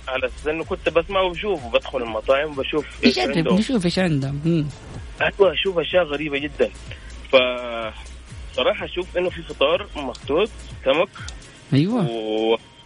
على 0.08 0.26
أساس 0.26 0.46
إنه 0.46 0.64
كنت 0.64 0.88
بسمع 0.88 1.20
وبشوف 1.20 1.64
وبدخل 1.64 2.02
المطاعم 2.02 2.50
وبشوف 2.50 2.86
إيش 3.04 3.18
عندهم 3.18 3.58
نشوف 3.58 3.84
إيش 3.84 3.98
عندهم. 3.98 4.66
أيوه 5.20 5.52
أشوف 5.52 5.78
أشياء 5.78 6.04
غريبة 6.04 6.38
جدا. 6.38 6.70
ف 7.32 7.36
صراحة 8.56 8.84
أشوف 8.84 9.16
إنه 9.16 9.30
في 9.30 9.42
فطار 9.42 9.86
مخطوط 9.96 10.48
سمك 10.84 11.08
أيوه. 11.72 12.06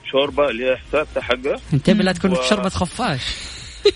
وشوربة 0.04 0.48
اللي 0.50 0.70
هي 0.70 0.76
حساسه 0.76 1.20
حقها. 1.20 1.60
انتبه 1.72 2.04
لا 2.04 2.12
تكون 2.12 2.32
و- 2.32 2.34
في 2.34 2.48
شوربة 2.48 2.68
خفاش. 2.68 3.20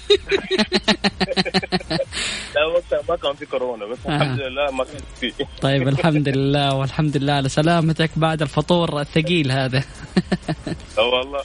لا 2.55 2.65
وقتها 2.75 3.01
ما 3.09 3.17
كان 3.17 3.35
في 3.35 3.47
كورونا 3.47 3.87
بس 3.87 3.99
آه. 4.07 4.17
الحمد 4.17 4.41
لله 4.41 4.71
ما 4.71 4.85
كان 4.85 5.01
في. 5.21 5.33
طيب 5.63 5.89
الحمد 5.89 6.29
لله 6.29 6.75
والحمد 6.75 7.17
لله 7.17 7.33
على 7.33 7.49
سلامتك 7.49 8.11
بعد 8.17 8.43
الفطور 8.43 9.01
الثقيل 9.01 9.53
هذا. 9.53 9.85
آه 10.99 11.03
والله. 11.03 11.41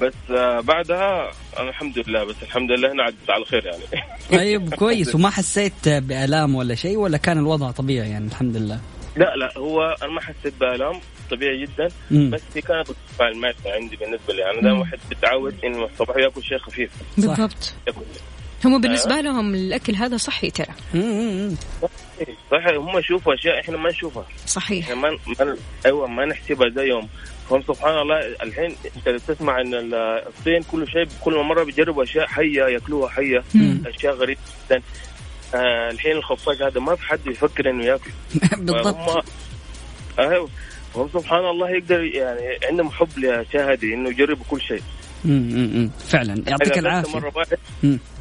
بس 0.00 0.14
آه، 0.30 0.60
بعدها 0.60 1.30
أنا 1.58 1.68
الحمد 1.68 1.98
لله 1.98 2.24
بس 2.24 2.36
الحمد 2.42 2.70
لله 2.70 2.92
هنا 2.92 3.02
عدت 3.02 3.30
على 3.30 3.44
خير 3.44 3.66
يعني. 3.66 3.82
طيب 4.38 4.74
كويس. 4.74 5.14
وما 5.14 5.30
حسيت 5.30 5.88
بآلام 5.88 6.54
ولا 6.54 6.74
شيء 6.74 6.96
ولا 6.96 7.18
كان 7.18 7.38
الوضع 7.38 7.70
طبيعي 7.70 8.10
يعني؟ 8.10 8.26
الحمد 8.26 8.56
لله. 8.56 8.80
لا 9.16 9.36
لا 9.36 9.58
هو 9.58 9.96
أنا 10.02 10.12
ما 10.12 10.20
حسيت 10.20 10.54
بآلام 10.60 11.00
طبيعي 11.30 11.62
جدا. 11.66 11.88
مم. 12.10 12.30
بس 12.30 12.42
هي 12.54 12.60
كانت 12.60 12.88
ارتفاع 12.88 13.28
المعده 13.28 13.56
عندي 13.66 13.96
بالنسبة 13.96 14.34
لي. 14.34 14.50
أنا 14.50 14.62
دائما 14.62 14.78
واحد 14.78 14.98
بتعود 15.10 15.54
إنه 15.64 15.84
الصباح 15.84 16.16
يأكل 16.16 16.42
شيء 16.42 16.58
خفيف. 16.58 16.90
بالضبط. 17.16 17.74
هم 18.64 18.80
بالنسبة 18.80 19.20
لهم 19.20 19.54
الأكل 19.54 19.94
هذا 19.94 20.16
صحي 20.16 20.50
ترى. 20.50 20.74
مم. 20.94 21.54
صح 22.50 22.66
هم 22.66 22.98
يشوفوا 22.98 23.34
أشياء 23.34 23.60
إحنا 23.60 23.76
ما 23.76 23.90
نشوفها. 23.90 24.26
صحيح. 24.46 24.84
إحنا 24.84 25.00
ما 25.00 25.18
ما 25.40 25.56
أيوه 25.86 26.06
ما 26.06 26.24
نحسبها 26.24 26.68
زيهم 26.68 27.08
هم 27.50 27.62
سبحان 27.62 27.98
الله 27.98 28.18
الحين 28.42 28.76
انت 28.96 29.08
تسمع 29.08 29.60
إن 29.60 29.74
ال- 29.74 29.94
الصين 30.38 30.62
كل 30.62 30.88
شيء 30.88 31.08
كل 31.20 31.34
مرة 31.42 31.64
بيجربوا 31.64 32.02
أشياء 32.02 32.26
حية 32.26 32.62
يأكلوها 32.64 33.08
حية 33.08 33.42
مم. 33.54 33.82
أشياء 33.86 34.14
غريبة 34.14 34.40
جدا 34.66 34.82
آه 35.54 35.90
الحين 35.90 36.12
الخفاش 36.12 36.62
هذا 36.62 36.80
ما 36.80 36.96
في 36.96 37.02
حد 37.02 37.26
يفكر 37.26 37.70
إنه 37.70 37.84
يأكل 37.84 38.10
بالضبط 38.58 38.96
فهم 38.96 39.22
أيوه 40.18 40.48
هم 40.96 41.08
سبحان 41.14 41.46
الله 41.46 41.70
يقدر 41.70 42.02
يعني 42.04 42.58
عندهم 42.70 42.90
حب 42.90 43.08
للاشياء 43.18 43.72
هذه 43.72 43.94
إنه 43.94 44.08
يجربوا 44.10 44.44
كل 44.50 44.60
شيء 44.60 44.82
مم. 45.24 45.48
مم. 45.74 45.90
فعلا 46.08 46.42
يعطيك 46.46 46.78
العافية 46.78 47.12
مرة 47.18 47.32
واحد. 47.36 47.58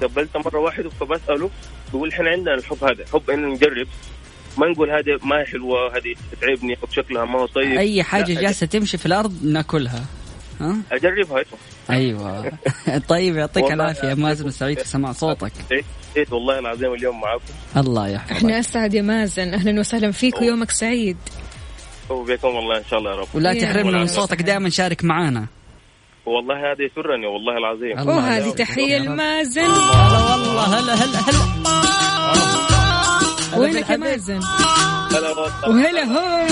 قبلته 0.02 0.40
مرة 0.40 0.60
واحد 0.60 0.88
فبسأله 0.88 1.50
بقول 1.94 2.10
إحنا 2.10 2.30
عندنا 2.30 2.54
الحب 2.54 2.84
هذا 2.84 3.06
حب 3.14 3.30
إنه 3.30 3.48
نجرب 3.48 3.88
ما 4.58 4.68
نقول 4.68 4.90
هذه 4.90 5.20
ما 5.24 5.40
هي 5.40 5.46
حلوة 5.46 5.98
هذه 5.98 6.16
تتعبني 6.32 6.78
أو 6.84 6.88
شكلها 6.92 7.26
ما 7.26 7.40
هو 7.40 7.46
طيب. 7.46 7.78
أي 7.78 8.04
حاجة 8.04 8.34
جالسة 8.34 8.68
تمشي 8.68 8.98
في 8.98 9.06
الأرض 9.06 9.44
ناكلها. 9.44 10.06
ها؟ 10.62 10.78
أجربها 10.92 11.44
أيوه. 11.90 12.52
طيب 13.10 13.36
يعطيك 13.36 13.72
العافية 13.72 14.08
يا 14.08 14.16
مازن 14.16 14.52
سعيد 14.52 14.80
في 14.80 14.88
سماع 14.88 15.12
صوتك. 15.12 15.52
سعيد 15.70 16.34
والله 16.34 16.60
العظيم 16.60 16.94
اليوم 16.94 17.22
معاكم 17.22 17.44
الله 17.78 18.08
يحفظك. 18.08 18.32
إحنا 18.32 18.60
أسعد 18.60 18.94
يا 18.94 19.02
مازن 19.02 19.54
أهلا 19.54 19.80
وسهلا 19.80 20.12
فيك 20.12 20.42
ويومك 20.42 20.72
سعيد. 20.72 21.18
وبكم 22.10 22.48
والله 22.48 22.78
إن 22.78 22.86
شاء 22.90 23.00
الله 23.00 23.12
يا 23.12 23.16
رب. 23.16 23.28
ولا 23.34 23.54
تحرمنا 23.54 23.98
من. 23.98 24.08
صوتك 24.08 24.42
دائما 24.42 24.70
شارك 24.70 25.04
معانا. 25.04 25.48
والله 26.26 26.72
هذا 26.72 26.84
يسرني 26.84 27.28
والله 27.28 27.58
العظيم. 27.58 28.00
الله 28.00 28.16
وهذه 28.16 28.50
رب. 28.50 28.56
لمازن. 29.06 29.62
هلا 29.62 30.32
والله 30.32 30.64
هلا 30.64 30.94
هلا 30.94 31.20
هلا. 31.20 31.40
هلا 32.34 32.57
وينك 33.56 33.90
يا. 33.90 33.98
مازن. 33.98 34.40
وهلا 35.68 36.04
هو. 36.04 36.48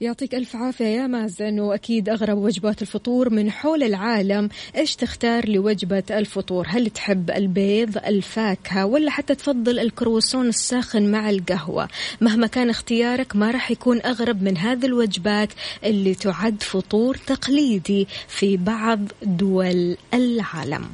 يعطيك 0.00 0.34
ألف 0.34 0.56
عافية 0.56 0.84
يا 0.84 1.06
مازن 1.06 1.60
وأكيد 1.60 2.08
أغرب 2.08 2.38
وجبات 2.38 2.82
الفطور 2.82 3.30
من 3.30 3.50
حول 3.50 3.82
العالم. 3.82 4.48
إيش 4.76 4.96
تختار 4.96 5.48
لوجبة 5.48 6.02
الفطور؟ 6.10 6.66
هل 6.68 6.90
تحب 6.90 7.30
البيض 7.30 7.96
الفاكهة 7.98 8.86
ولا 8.86 9.10
حتى 9.10 9.34
تفضل 9.34 9.78
الكروسون 9.78 10.48
الساخن 10.48 11.10
مع 11.10 11.30
القهوة؟ 11.30 11.88
مهما 12.20 12.46
كان 12.46 12.70
اختيارك 12.70 13.36
ما 13.36 13.50
راح 13.50 13.70
يكون 13.70 14.00
أغرب 14.02 14.42
من 14.42 14.56
هذه 14.58 14.86
الوجبات 14.86 15.48
اللي 15.84 16.14
تعد 16.14 16.62
فطور 16.62 17.16
تقليدي 17.16 18.08
في 18.28 18.56
بعض 18.56 19.00
دول 19.22 19.96
العالم. 20.14 20.84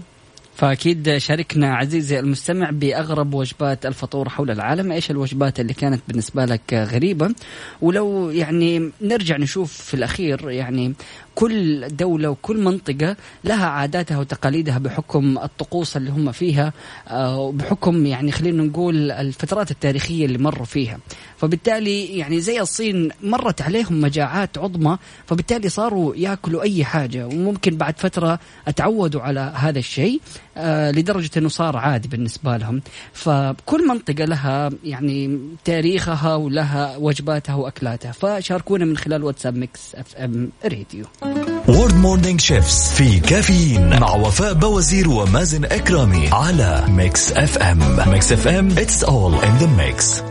فأكيد 0.56 1.16
شاركنا 1.16 1.76
عزيزي 1.76 2.18
المستمع 2.18 2.70
بأغرب 2.70 3.34
وجبات 3.34 3.86
الفطور 3.86 4.28
حول 4.28 4.50
العالم، 4.50 4.92
إيش 4.92 5.10
الوجبات 5.10 5.60
اللي 5.60 5.74
كانت 5.74 6.00
بالنسبة 6.08 6.44
لك 6.44 6.74
غريبة؟ 6.74 7.34
ولو 7.82 8.30
يعني 8.30 8.90
نرجع 9.02 9.36
نشوف 9.36 9.72
في 9.72 9.94
الأخير 9.94 10.50
يعني 10.50 10.94
كل 11.36 11.88
دولة 11.88 12.30
وكل 12.30 12.60
منطقة 12.60 13.16
لها 13.44 13.66
عاداتها 13.66 14.18
وتقاليدها 14.18 14.78
بحكم 14.78 15.38
الطقوس 15.38 15.96
اللي 15.96 16.10
هم 16.10 16.32
فيها 16.32 16.72
آه، 17.08 17.38
وبحكم 17.38 18.06
يعني 18.06 18.32
خلينا 18.32 18.62
نقول 18.62 19.10
الفترات 19.12 19.70
التاريخية 19.70 20.26
اللي 20.26 20.38
مروا 20.38 20.64
فيها، 20.64 20.98
فبالتالي 21.36 22.18
يعني 22.18 22.40
زي 22.40 22.60
الصين 22.60 23.10
مرت 23.22 23.62
عليهم 23.62 24.00
مجاعات 24.00 24.58
عظمى 24.58 24.98
فبالتالي 25.26 25.68
صاروا 25.68 26.16
ياكلوا 26.16 26.62
أي 26.62 26.84
حاجة. 26.84 27.26
وممكن 27.26 27.76
بعد 27.76 27.98
فترة 27.98 28.38
اتعودوا 28.68 29.20
على 29.20 29.52
هذا 29.56 29.78
الشيء 29.78 30.20
آه 30.56 30.90
لدرجة 30.90 31.30
إنه 31.36 31.48
صار 31.48 31.76
عادي 31.76 32.08
بالنسبة 32.08 32.56
لهم. 32.56 32.80
فكل 33.12 33.88
منطقة 33.88 34.24
لها 34.24 34.70
يعني 34.84 35.38
تاريخها 35.64 36.34
ولها 36.34 36.96
وجباتها 36.96 37.54
وأكلاتها. 37.54 38.12
فشاركونا 38.12 38.84
من 38.84 38.96
خلال 38.96 39.24
واتساب 39.24 39.56
ميكس 39.56 39.94
أف 39.94 40.16
إم 40.16 40.50
راديو. 40.64 41.04
World 41.68 41.94
morning 41.94 42.40
chefs 42.40 42.92
في 42.92 43.20
كافيين 43.20 44.00
مع 44.00 44.14
وفاء 44.14 44.52
بوازير 44.52 45.08
ومازن 45.10 45.64
إكرامي 45.64 46.28
على 46.32 46.84
Mix 46.88 47.32
FM 47.32 47.78
Mix 48.10 48.32
FM 48.32 48.70
it's 48.78 49.04
all 49.04 49.34
in 49.34 49.56
the 49.56 49.66
mix 49.66 50.22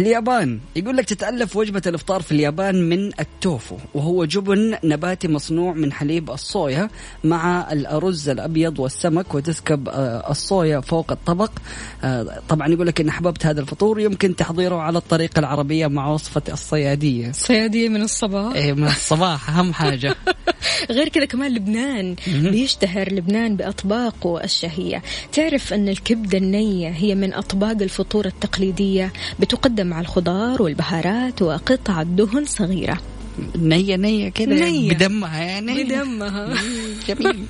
اليابان. 0.00 0.60
يقول 0.76 0.96
لك 0.96 1.04
تتألف 1.04 1.56
وجبة 1.56 1.82
الإفطار 1.86 2.22
في 2.22 2.32
اليابان 2.32 2.88
من 2.88 3.10
التوفو 3.20 3.76
وهو 3.94 4.24
جبن 4.24 4.76
نباتي 4.84 5.28
مصنوع 5.28 5.72
من 5.72 5.92
حليب 5.92 6.30
الصويا 6.30 6.90
مع 7.24 7.72
الأرز 7.72 8.28
الأبيض 8.28 8.78
والسمك 8.78 9.34
وتسكب 9.34 9.88
آه، 9.88 10.30
الصويا 10.30 10.80
فوق 10.80 11.12
الطبق. 11.12 11.50
آه، 12.04 12.40
طبعا 12.48 12.68
يقول 12.68 12.86
لك 12.86 13.00
إن 13.00 13.08
أحببت 13.08 13.46
هذا 13.46 13.60
الفطور 13.60 14.00
يمكن 14.00 14.36
تحضيره 14.36 14.76
على 14.76 14.98
الطريقة 14.98 15.38
العربية 15.38 15.86
مع 15.86 16.08
وصفة 16.08 16.42
الصيادية. 16.48 17.32
صيادية 17.32 17.88
من 17.88 18.02
الصباح. 18.02 18.54
إيه 18.54 18.72
من 18.72 18.86
الصباح 18.86 19.50
أهم 19.50 19.72
حاجة. 19.72 20.14
غير 20.90 21.08
كذا 21.08 21.24
كمان 21.24 21.54
لبنان. 21.54 22.16
بيشتهر 22.26 23.12
لبنان 23.12 23.56
بأطباقه 23.56 24.44
الشهية. 24.44 25.02
تعرف 25.32 25.72
أن 25.72 25.88
الكبدة 25.88 26.38
النية 26.38 26.88
هي 26.88 27.14
من 27.14 27.34
أطباق 27.34 27.82
الفطور 27.82 28.26
التقليدية 28.26 29.12
بتقدم 29.38 29.89
مع 29.90 30.00
الخضار 30.00 30.62
والبهارات 30.62 31.42
وقطع 31.42 32.02
دهن 32.02 32.44
صغيرة. 32.44 33.00
نية 33.56 33.96
نية 33.96 34.28
كده 34.28 34.54
نية. 34.54 34.94
بدمها 34.94 35.42
يعني 35.42 35.84
بدمها. 35.84 36.54
جميل. 37.08 37.46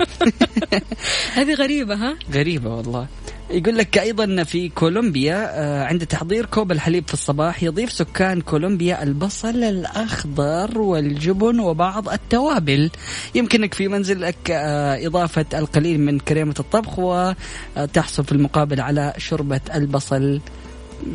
هذه 1.38 1.55
غريبة 1.55 1.94
ها؟ 1.94 2.16
غريبة 2.33 2.74
والله. 2.74 3.07
يقول 3.50 3.79
لك 3.79 3.98
أيضا 3.98 4.44
في 4.44 4.68
كولومبيا 4.68 5.50
آه، 5.50 5.85
عند 5.85 6.07
تحضير 6.07 6.46
كوب 6.46 6.72
الحليب 6.72 7.09
في 7.09 7.14
الصباح 7.14 7.62
يضيف 7.62 7.92
سكان 7.92 8.40
كولومبيا 8.40 9.03
البصل 9.03 9.64
الأخضر 9.64 10.79
والجبن 10.79 11.61
وبعض 11.61 12.09
التوابل. 12.09 12.90
يمكنك 13.35 13.74
في 13.74 13.88
منزلك 13.88 14.50
آه، 14.50 15.07
إضافة 15.07 15.46
القليل 15.55 16.00
من 16.00 16.18
كريمة 16.18 16.55
الطبخ 16.61 16.98
وتحصل 16.98 18.24
في 18.24 18.33
المقابل 18.33 18.81
على 18.81 19.12
شوربة 19.18 19.61
البصل. 19.74 20.40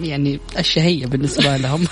يعني 0.01 0.39
الشهية 0.59 1.05
بالنسبة 1.05 1.57
لهم 1.65 1.85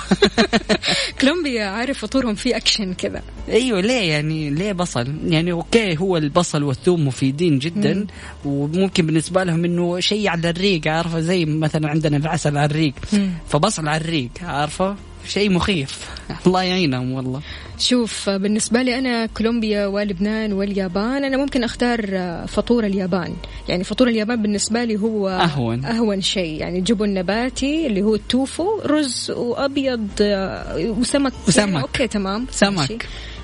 كولومبيا 1.22 1.66
عارف 1.66 1.98
فطورهم 1.98 2.36
فيه 2.36 2.58
أكشن 2.58 2.94
كذا 2.94 3.22
أيوه 3.50 3.82
ليه 3.82 4.12
يعني 4.12 4.50
ليه 4.50 4.72
بصل؟ 4.72 5.14
يعني 5.28 5.52
okay 5.52 5.98
هو 5.98 6.18
البصل 6.18 6.64
والثوم 6.64 7.08
مفيدين 7.08 7.60
جدا 7.60 7.94
مم. 7.94 8.08
وممكن 8.46 9.06
بالنسبة 9.06 9.44
لهم 9.44 9.66
إنه 9.66 10.00
شيء 10.00 10.28
على 10.28 10.50
الريق 10.50 10.88
عارفة 10.88 11.20
زي 11.20 11.46
مثلا 11.46 11.90
عندنا 11.90 12.18
العسل 12.18 12.58
على 12.58 12.66
الريق 12.66 12.94
مم. 13.14 13.30
فبصل 13.50 13.88
على 13.88 14.02
الريق 14.02 14.30
عارفة؟ 14.42 14.96
شيء 15.28 15.50
مخيف 15.50 16.10
الله 16.48 16.62
يعينهم 16.64 17.12
والله 17.12 17.42
شوف 17.80 18.30
بالنسبة 18.30 18.82
لي 18.82 19.00
أنا 19.00 19.26
كولومبيا 19.26 19.86
ولبنان 19.88 20.54
واليابان 20.54 21.24
أنا 21.24 21.38
ممكن 21.38 21.64
أختار 21.64 22.08
فطور 22.48 22.86
اليابان 22.86 23.34
يعني 23.70 23.84
فطور 23.84 24.08
اليابان 24.08 24.42
بالنسبة 24.42 24.84
لي 24.84 24.96
هو 25.00 25.30
أهون. 25.30 25.86
أهون 25.86 26.22
شيء 26.22 26.60
يعني 26.60 26.82
جبن 26.82 27.14
نباتي 27.14 27.88
اللي 27.88 28.02
هو 28.02 28.16
التوفو 28.16 28.80
رز 28.86 29.32
وأبيض 29.32 30.08
آه، 30.22 30.78
وسمك 31.00 31.34
وسمك. 31.48 31.68
يعني 31.68 31.82
أوكي 31.82 32.08
تمام 32.08 32.48
سمك. 32.52 32.78
ماشي. 32.78 32.98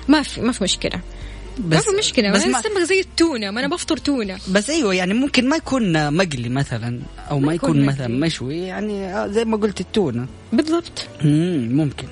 ما 0.08 0.22
في 0.22 0.40
ما 0.40 0.52
في 0.52 0.64
مشكلة 0.64 1.00
ما 1.68 1.76
في 1.80 1.90
مشكلة 1.98 2.30
بس 2.30 2.40
بس 2.40 2.46
ما 2.46 2.58
السمك 2.58 2.82
زي 2.82 3.00
التونة 3.00 3.50
ما 3.50 3.60
أنا 3.60 3.68
بفطر 3.68 3.96
تونة. 3.96 4.38
بس 4.52 4.70
أيوه 4.70 4.94
يعني 4.94 5.14
ممكن 5.14 5.48
ما 5.48 5.56
يكون 5.56 6.12
مقلي 6.16 6.48
مثلا 6.48 7.00
أو 7.30 7.38
ما, 7.38 7.46
ما 7.46 7.54
يكون 7.54 7.70
يكون. 7.70 7.84
مثلا 7.84 8.08
مشوي 8.08 8.58
يعني 8.58 9.04
آه، 9.06 9.26
زي 9.26 9.44
ما 9.44 9.56
قلت 9.56 9.80
التونة. 9.80 10.26
بالضبط. 10.52 11.06
مم، 11.24 11.68
ممكن. 11.72 12.06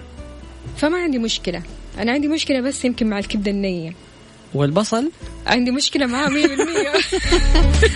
فما 0.76 0.98
عندي 0.98 1.18
مشكلة. 1.18 1.62
أنا 1.98 2.12
عندي 2.12 2.28
مشكلة 2.28 2.60
بس 2.60 2.84
يمكن 2.84 3.06
مع 3.06 3.18
الكبدة 3.18 3.50
النية. 3.50 3.92
والبصل؟ 4.54 5.10
عندي 5.46 5.70
مشكلة 5.70 6.06
معاه 6.06 6.28
100% 6.28 6.32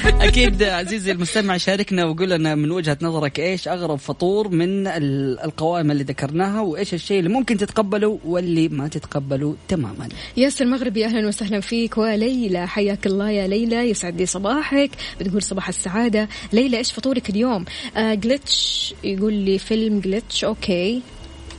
أكيد 0.26 0.62
عزيزي 0.62 1.12
المستمع 1.12 1.56
شاركنا 1.56 2.04
وقول 2.04 2.30
لنا 2.30 2.54
من 2.54 2.70
وجهة 2.70 2.98
نظرك 3.02 3.40
إيش 3.40 3.68
أغرب 3.68 3.98
فطور 3.98 4.48
من 4.48 4.86
ال- 4.86 5.40
القوائم 5.44 5.90
اللي 5.90 6.02
ذكرناها 6.04 6.60
وإيش 6.60 6.94
الشيء 6.94 7.18
اللي 7.18 7.30
ممكن 7.30 7.56
تتقبله 7.56 8.18
واللي 8.24 8.68
ما 8.68 8.88
تتقبله 8.88 9.56
تماما. 9.68 10.08
ياسر 10.36 10.64
المغربي 10.64 11.04
أهلا 11.06 11.28
وسهلا 11.28 11.60
فيك. 11.60 11.98
وليلى 11.98 12.68
حياك 12.68 13.06
الله 13.06 13.30
يا 13.30 13.46
ليلى. 13.46 13.76
يسعد 13.90 14.16
لي 14.20 14.26
صباحك. 14.26 14.90
بتقول 15.20 15.42
صباح 15.42 15.68
السعادة. 15.68 16.28
ليلى 16.52 16.76
إيش 16.78 16.92
فطورك 16.92 17.30
اليوم؟ 17.30 17.64
آه 17.96 18.14
glitch 18.14 18.94
يقول 19.04 19.32
لي 19.32 19.58
فيلم 19.58 20.00
glitch 20.00 20.44
okay. 20.44 21.02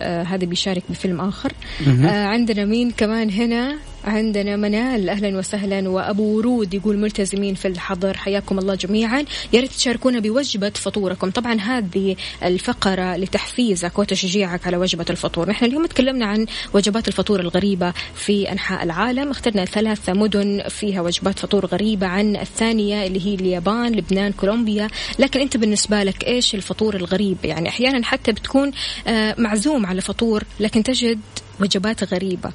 آه 0.02 0.24
هذا 0.24 0.46
بيشارك 0.46 0.84
بفيلم 0.90 1.22
آخر. 1.22 1.54
آه 1.88 2.26
عندنا 2.26 2.66
مين 2.66 2.92
كمان 2.92 3.30
هنا؟ 3.30 3.78
عندنا 4.04 4.56
منال 4.56 5.10
أهلا 5.10 5.38
وسهلا. 5.38 5.90
وأبو 5.90 6.24
ورود 6.38 6.74
يقول 6.74 6.98
ملتزمين 6.98 7.56
في 7.56 7.68
الحظر 7.68 8.18
حياكم 8.18 8.60
الله 8.60 8.76
جميعا. 8.76 9.26
يا 9.54 9.60
ريت 9.60 9.72
تشاركونا 9.72 10.20
بوجبة 10.20 10.72
فطوركم. 10.76 11.30
طبعا 11.30 11.54
هذه 11.54 12.16
الفقرة 12.44 13.16
لتحفيزك 13.16 14.00
وتشجيعك 14.00 14.68
على 14.68 14.78
وجبة 14.78 15.06
الفطور. 15.10 15.50
نحن 15.50 15.66
اليوم 15.66 15.86
تكلمنا 15.86 16.26
عن 16.26 16.46
وجبات 16.74 17.08
الفطور 17.08 17.40
الغريبة 17.40 17.94
في 18.16 18.52
أنحاء 18.52 18.84
العالم. 18.84 19.32
اخترنا 19.32 19.66
ثلاث 19.66 20.10
مدن 20.10 20.64
فيها 20.70 21.02
وجبات 21.02 21.40
فطور 21.40 21.66
غريبة 21.66 22.08
عن 22.08 22.36
الثانية 22.36 23.08
اللي 23.08 23.26
هي 23.28 23.36
اليابان 23.36 23.96
لبنان 23.96 24.32
كولومبيا. 24.32 24.88
لكن 25.20 25.42
أنت 25.42 25.58
بالنسبة 25.58 26.04
لك 26.04 26.28
إيش 26.28 26.56
الفطور 26.56 26.96
الغريب؟ 26.96 27.38
يعني 27.44 27.70
أحيانا 27.70 28.06
حتى 28.06 28.32
بتكون 28.32 28.72
آه، 29.08 29.36
معزوم 29.38 29.86
على 29.86 30.02
فطور 30.02 30.44
لكن 30.60 30.84
تجد 30.84 31.20
وجبات 31.60 32.14
غريبة 32.14 32.52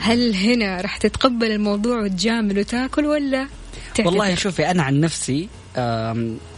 هل 0.00 0.34
هنا 0.34 0.80
راح 0.80 0.96
تتقبل 0.96 1.50
الموضوع 1.50 2.02
وتجامل 2.02 2.58
وتاكل 2.58 3.06
ولا 3.06 3.48
تعتذر؟ 3.94 4.06
والله 4.06 4.34
شوفي 4.34 4.70
أنا 4.70 4.82
عن 4.82 5.00
نفسي 5.00 5.48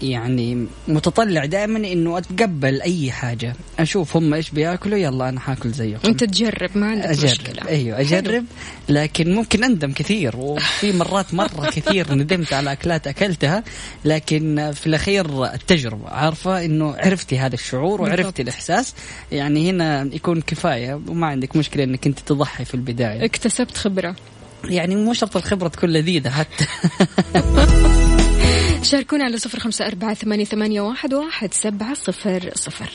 يعني 0.02 0.66
متطلع 0.88 1.44
دائما 1.44 1.78
إنه 1.78 2.18
أتقبل 2.18 2.82
أي 2.82 3.10
حاجة. 3.12 3.54
أشوف 3.78 4.16
هم 4.16 4.34
إيش 4.34 4.50
بياكلوا 4.50 4.98
يلا 4.98 5.28
أنا 5.28 5.40
حاكل 5.40 5.70
زيهم 5.70 5.98
أنت 6.04 6.24
تجرب 6.24 6.70
ما 6.74 6.86
عندك 6.86 7.06
أجرب. 7.06 7.30
مشكلة. 7.30 7.68
أيوه 7.68 8.00
أجرب. 8.00 8.44
لكن 8.88 9.34
ممكن 9.34 9.64
أندم 9.64 9.92
كثير 9.92 10.36
وفي 10.36 10.92
مرات 10.98 11.34
مرة 11.34 11.70
كثير 11.70 12.14
ندمت 12.14 12.52
على 12.52 12.72
أكلات 12.72 13.06
أكلتها. 13.06 13.64
لكن 14.04 14.72
في 14.74 14.86
الأخير 14.86 15.44
التجربة. 15.54 16.08
عارفة؟ 16.08 16.64
إنه 16.64 16.94
عرفتي 16.98 17.38
هذا 17.38 17.54
الشعور 17.54 18.00
وعرفتي 18.02 18.22
بالضبط. 18.22 18.40
الإحساس. 18.40 18.94
يعني 19.32 19.70
هنا 19.70 20.10
يكون 20.12 20.40
كفاية 20.40 21.00
وما 21.08 21.26
عندك 21.26 21.56
مشكلة 21.56 21.84
إنك 21.84 22.06
أنت 22.06 22.18
تضحي 22.18 22.64
في 22.64 22.74
البداية. 22.74 23.24
اكتسبت 23.24 23.76
خبرة. 23.76 24.16
يعني 24.64 24.96
مو 24.96 25.12
شرط 25.12 25.36
الخبرة 25.36 25.68
تكون 25.68 25.90
لذيذة 25.90 26.30
حتى. 26.30 26.66
شاركونا 28.82 29.24
على 29.24 29.38
صفر 29.38 29.58
خمسة 29.58 29.86
أربعة 29.86 30.14
ثمانية, 30.14 30.44
ثمانية 30.44 30.80
واحد, 30.80 31.54
سبعة 31.54 31.94
صفر 31.94 32.50
صفر. 32.54 32.90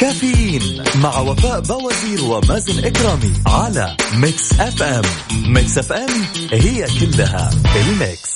كافيين 0.00 0.84
مع 1.02 1.18
وفاء 1.18 1.60
بوازير 1.60 2.24
ومازن 2.24 2.84
إكرامي 2.84 3.32
على 3.46 3.96
Mix 4.14 4.60
FM 4.60 5.04
Mix 5.32 5.78
FM 5.78 6.10
هي 6.52 6.86
كلها 7.00 7.50
ال 7.76 7.87
mix. 7.87 8.33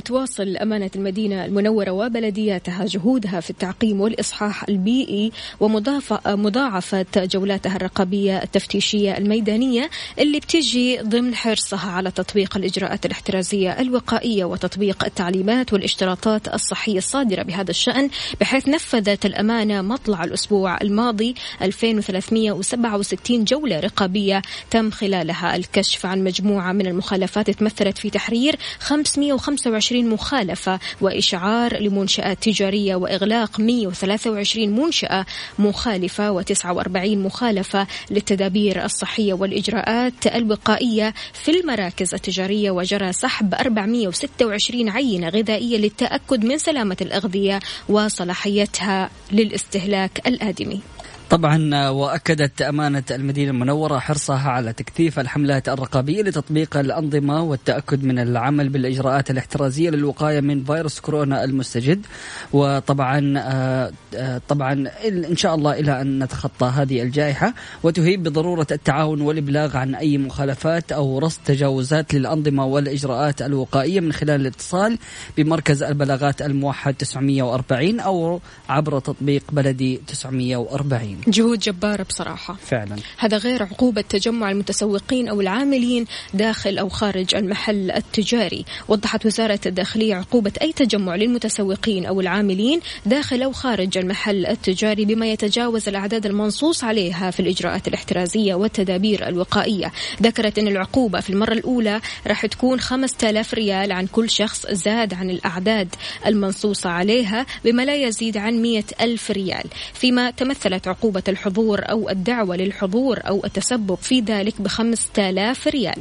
تواصل 0.00 0.56
أمانة 0.56 0.90
المدينة 0.96 1.44
المنورة 1.44 1.90
وبلدياتها 1.90 2.84
جهودها 2.84 3.40
في 3.40 3.50
التعقيم 3.50 4.00
والإصحاح 4.00 4.68
البيئي 4.68 5.32
ومضاعفة 5.60 7.06
جولاتها 7.16 7.76
الرقابية 7.76 8.42
التفتيشية 8.42 9.18
الميدانية 9.18 9.90
اللي 10.18 10.38
بتجي 10.38 10.98
ضمن 10.98 11.34
حرصها 11.34 11.90
على 11.90 12.10
تطبيق 12.10 12.56
الإجراءات 12.56 13.06
الاحترازية 13.06 13.80
الوقائية 13.80 14.44
وتطبيق 14.44 15.04
التعليمات 15.04 15.72
والاشتراطات 15.72 16.54
الصحية 16.54 16.98
الصادرة 16.98 17.42
بهذا 17.42 17.70
الشأن 17.70 18.10
بحيث 18.40 18.68
نفذت 18.68 19.26
الأمانة 19.26 19.82
مطلع 19.82 20.24
الأسبوع 20.24 20.80
الماضي 20.80 21.34
2367 21.62 23.44
جولة 23.44 23.80
رقابية 23.80 24.42
تم 24.70 24.90
خلالها 24.90 25.56
الكشف 25.56 26.06
عن 26.06 26.24
مجموعة 26.24 26.72
من 26.72 26.86
المخالفات 26.86 27.50
تمثلت 27.50 27.98
في 27.98 28.10
تحرير 28.10 28.56
525 28.80 29.85
مخالفة 29.92 30.78
وإشعار 31.00 31.82
لمنشآت 31.82 32.42
تجارية 32.42 32.94
وإغلاق 32.94 33.60
123 33.60 34.68
منشأة 34.68 35.26
مخالفة 35.58 36.42
و49 36.42 36.96
مخالفة 36.96 37.86
للتدابير 38.10 38.84
الصحية 38.84 39.32
والإجراءات 39.32 40.26
الوقائية 40.26 41.14
في 41.32 41.50
المراكز 41.50 42.14
التجارية 42.14 42.70
وجرى 42.70 43.12
سحب 43.12 43.54
426 43.54 44.88
عينة 44.88 45.28
غذائية 45.28 45.78
للتأكد 45.78 46.44
من 46.44 46.58
سلامة 46.58 46.96
الأغذية 47.00 47.60
وصلاحيتها 47.88 49.10
للاستهلاك 49.32 50.22
الآدمي. 50.26 50.80
طبعا 51.30 51.88
وأكدت 51.88 52.62
أمانة 52.62 53.02
المدينة 53.10 53.50
المنورة 53.50 53.98
حرصها 53.98 54.50
على 54.50 54.72
تكثيف 54.72 55.18
الحملات 55.18 55.68
الرقابية 55.68 56.22
لتطبيق 56.22 56.76
الأنظمة 56.76 57.42
والتأكد 57.42 58.04
من 58.04 58.18
العمل 58.18 58.68
بالإجراءات 58.68 59.30
الاحترازية 59.30 59.90
للوقاية 59.90 60.40
من 60.40 60.64
فيروس 60.64 61.00
كورونا 61.00 61.44
المستجد. 61.44 62.06
وطبعا 62.52 63.34
آه، 63.38 63.92
آه، 64.14 64.40
طبعا 64.48 64.88
إن 65.04 65.36
شاء 65.36 65.54
الله 65.54 65.72
إلى 65.72 66.00
أن 66.00 66.22
نتخطى 66.22 66.66
هذه 66.66 67.02
الجائحة. 67.02 67.54
وتهيب 67.82 68.22
بضرورة 68.22 68.66
التعاون 68.72 69.20
والإبلاغ 69.20 69.76
عن 69.76 69.94
أي 69.94 70.18
مخالفات 70.18 70.92
أو 70.92 71.18
رصد 71.18 71.40
تجاوزات 71.44 72.14
للأنظمة 72.14 72.64
والإجراءات 72.64 73.42
الوقائية 73.42 74.00
من 74.00 74.12
خلال 74.12 74.40
الاتصال 74.40 74.98
بمركز 75.36 75.82
البلاغات 75.82 76.42
الموحد 76.42 76.94
940 76.94 78.00
أو 78.00 78.40
عبر 78.68 78.98
تطبيق 78.98 79.42
بلدي 79.52 80.00
940 80.06 81.15
جهود 81.28 81.58
جبارة 81.58 82.02
بصراحة. 82.02 82.56
فعلا. 82.66 82.96
هذا 83.18 83.36
غير 83.36 83.62
عقوبة 83.62 84.00
تجمع 84.00 84.50
المتسوقين 84.50 85.28
أو 85.28 85.40
العاملين 85.40 86.04
داخل 86.34 86.78
أو 86.78 86.88
خارج 86.88 87.34
المحل 87.34 87.90
التجاري. 87.90 88.64
وضحت 88.88 89.26
وزارة 89.26 89.60
الداخلية 89.66 90.14
عقوبة 90.14 90.52
أي 90.62 90.72
تجمع 90.72 91.16
للمتسوقين 91.16 92.06
أو 92.06 92.20
العاملين 92.20 92.80
داخل 93.06 93.42
أو 93.42 93.52
خارج 93.52 93.98
المحل 93.98 94.46
التجاري 94.46 95.04
بما 95.04 95.26
يتجاوز 95.26 95.88
الأعداد 95.88 96.26
المنصوص 96.26 96.84
عليها 96.84 97.30
في 97.30 97.40
الإجراءات 97.40 97.88
الاحترازية 97.88 98.54
والتدابير 98.54 99.28
الوقائية. 99.28 99.92
ذكرت 100.22 100.58
أن 100.58 100.68
العقوبة 100.68 101.20
في 101.20 101.30
المرة 101.30 101.52
الأولى 101.52 102.00
راح 102.26 102.46
تكون 102.46 102.80
5000 102.80 103.54
ريال 103.54 103.92
عن 103.92 104.06
كل 104.06 104.30
شخص 104.30 104.66
زاد 104.70 105.14
عن 105.14 105.30
الأعداد 105.30 105.94
المنصوصة 106.26 106.90
عليها 106.90 107.46
بما 107.64 107.82
لا 107.82 107.94
يزيد 107.94 108.36
عن 108.36 108.62
100 108.62 108.84
ألف 109.00 109.30
ريال. 109.30 109.64
فيما 109.94 110.30
تمثلت 110.30 110.88
عقوبة 110.88 111.05
الحضور 111.28 111.80
أو 111.90 112.10
الدعوة 112.10 112.56
للحضور 112.56 113.20
أو 113.28 113.44
التسبب 113.44 113.94
في 113.94 114.20
ذلك 114.20 114.62
ب 114.62 114.68
5000 114.68 115.66
ريال. 115.68 115.96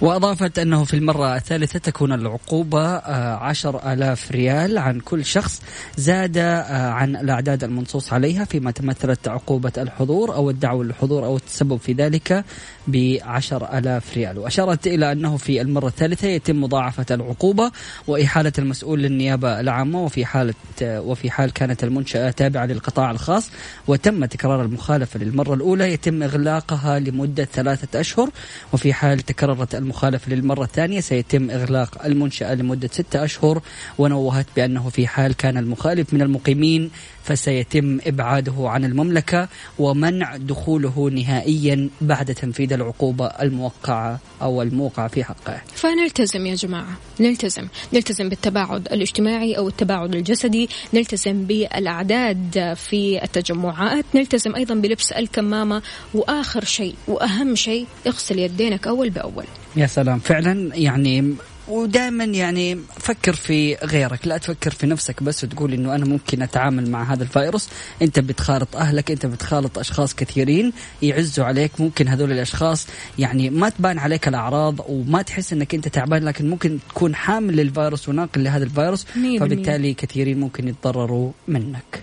وأضافت 0.00 0.58
أنه 0.58 0.84
في 0.84 0.94
المرة 0.94 1.36
الثالثة 1.36 1.78
تكون 1.78 2.12
العقوبة 2.12 2.86
آه، 2.96 3.36
عشر 3.36 3.92
آلاف 3.92 4.32
ريال 4.32 4.78
عن 4.78 5.00
كل 5.00 5.24
شخص 5.24 5.62
زاد 5.96 6.38
آه، 6.38 6.90
عن 6.90 7.16
الأعداد 7.16 7.64
المنصوص 7.64 8.12
عليها 8.12 8.44
فيما 8.44 8.70
تمثلت 8.70 9.28
عقوبة 9.28 9.72
الحضور 9.78 10.34
أو 10.34 10.50
الدعوة 10.50 10.84
للحضور 10.84 11.24
أو 11.24 11.36
التسبب 11.36 11.76
في 11.76 11.92
ذلك 11.92 12.44
بعشر 12.88 13.78
آلاف 13.78 14.14
ريال. 14.16 14.38
وأشارت 14.38 14.86
إلى 14.86 15.12
أنه 15.12 15.36
في 15.36 15.60
المرة 15.60 15.86
الثالثة 15.86 16.28
يتم 16.28 16.60
مضاعفة 16.60 17.06
العقوبة 17.10 17.70
وإحالة 18.06 18.52
المسؤول 18.58 19.02
للنيابة 19.02 19.60
العامة 19.60 20.04
وفي 20.04 20.24
حالة 20.24 20.54
آه، 20.82 21.00
وفي 21.00 21.30
حال 21.30 21.52
كانت 21.52 21.84
المنشأة 21.84 22.30
تابعة 22.30 22.66
للقطاع 22.66 23.10
الخاص 23.10 23.50
وتم 23.86 24.24
تكرار 24.24 24.47
تكرار 24.48 24.62
المخالفة 24.64 25.20
للمرة 25.20 25.54
الأولى 25.54 25.92
يتم 25.92 26.22
إغلاقها 26.22 26.98
لمدة 26.98 27.44
ثلاثة 27.44 28.00
أشهر 28.00 28.30
وفي 28.72 28.92
حال 28.92 29.20
تكررت 29.20 29.74
المخالفة 29.74 30.32
للمرة 30.34 30.64
الثانية 30.64 31.00
سيتم 31.00 31.50
إغلاق 31.50 32.04
المنشأة 32.04 32.54
لمدة 32.54 32.88
ستة 32.92 33.24
أشهر 33.24 33.62
ونوهت 33.98 34.46
بأنه 34.56 34.88
في 34.88 35.06
حال 35.06 35.34
كان 35.34 35.56
المخالف 35.58 36.14
من 36.14 36.22
المقيمين 36.22 36.90
فسيتم 37.24 37.98
إبعاده 38.06 38.54
عن 38.58 38.84
المملكة 38.84 39.48
ومنع 39.78 40.36
دخوله 40.36 41.10
نهائيا 41.12 41.90
بعد 42.00 42.34
تنفيذ 42.34 42.72
العقوبة 42.72 43.26
الموقعة 43.26 44.20
أو 44.42 44.62
الموقعة 44.62 45.08
في 45.08 45.24
حقه. 45.24 45.62
فنلتزم 45.74 46.46
يا 46.46 46.54
جماعة. 46.54 46.98
نلتزم. 47.20 47.68
نلتزم 47.92 48.28
بالتباعد 48.28 48.92
الاجتماعي 48.92 49.56
أو 49.56 49.68
التباعد 49.68 50.14
الجسدي. 50.14 50.68
نلتزم 50.94 51.44
بالأعداد 51.44 52.74
في 52.76 53.24
التجمعات. 53.24 54.04
نلتزم 54.14 54.56
أيضا 54.56 54.74
بلبس 54.74 55.12
الكمامة. 55.12 55.82
وآخر 56.14 56.64
شيء 56.64 56.94
وأهم 57.08 57.54
شيء 57.54 57.86
اغسل 58.06 58.38
يدينك 58.38 58.86
أول 58.86 59.10
بأول. 59.10 59.44
يا 59.76 59.86
سلام. 59.86 60.18
فعلا 60.18 60.70
يعني 60.74 61.34
ودائما 61.68 62.24
يعني 62.24 62.78
فكر 63.00 63.32
في 63.32 63.74
غيرك 63.74 64.26
لا 64.26 64.38
تفكر 64.38 64.70
في 64.70 64.86
نفسك 64.86 65.22
بس 65.22 65.44
وتقول 65.44 65.72
إنه 65.72 65.94
أنا 65.94 66.04
ممكن 66.04 66.42
أتعامل 66.42 66.90
مع 66.90 67.12
هذا 67.12 67.22
الفيروس. 67.22 67.68
أنت 68.02 68.18
بتخالط 68.18 68.76
أهلك 68.76 69.10
أنت 69.10 69.26
بتخالط 69.26 69.78
أشخاص 69.78 70.14
كثيرين 70.14 70.72
يعزوا 71.02 71.44
عليك. 71.44 71.80
ممكن 71.80 72.08
هذول 72.08 72.32
الأشخاص 72.32 72.86
يعني 73.18 73.50
ما 73.50 73.68
تبان 73.68 73.98
عليك 73.98 74.28
الأعراض 74.28 74.80
وما 74.88 75.22
تحس 75.22 75.52
إنك 75.52 75.74
أنت 75.74 75.88
تعبان 75.88 76.24
لكن 76.24 76.50
ممكن 76.50 76.78
تكون 76.88 77.14
حامل 77.14 77.56
للفيروس 77.56 78.08
وناقل 78.08 78.44
لهذا 78.44 78.64
الفيروس. 78.64 79.04
فبالتالي 79.40 79.94
كثيرين 79.94 80.40
ممكن 80.40 80.68
يتضرروا 80.68 81.32
منك. 81.48 82.02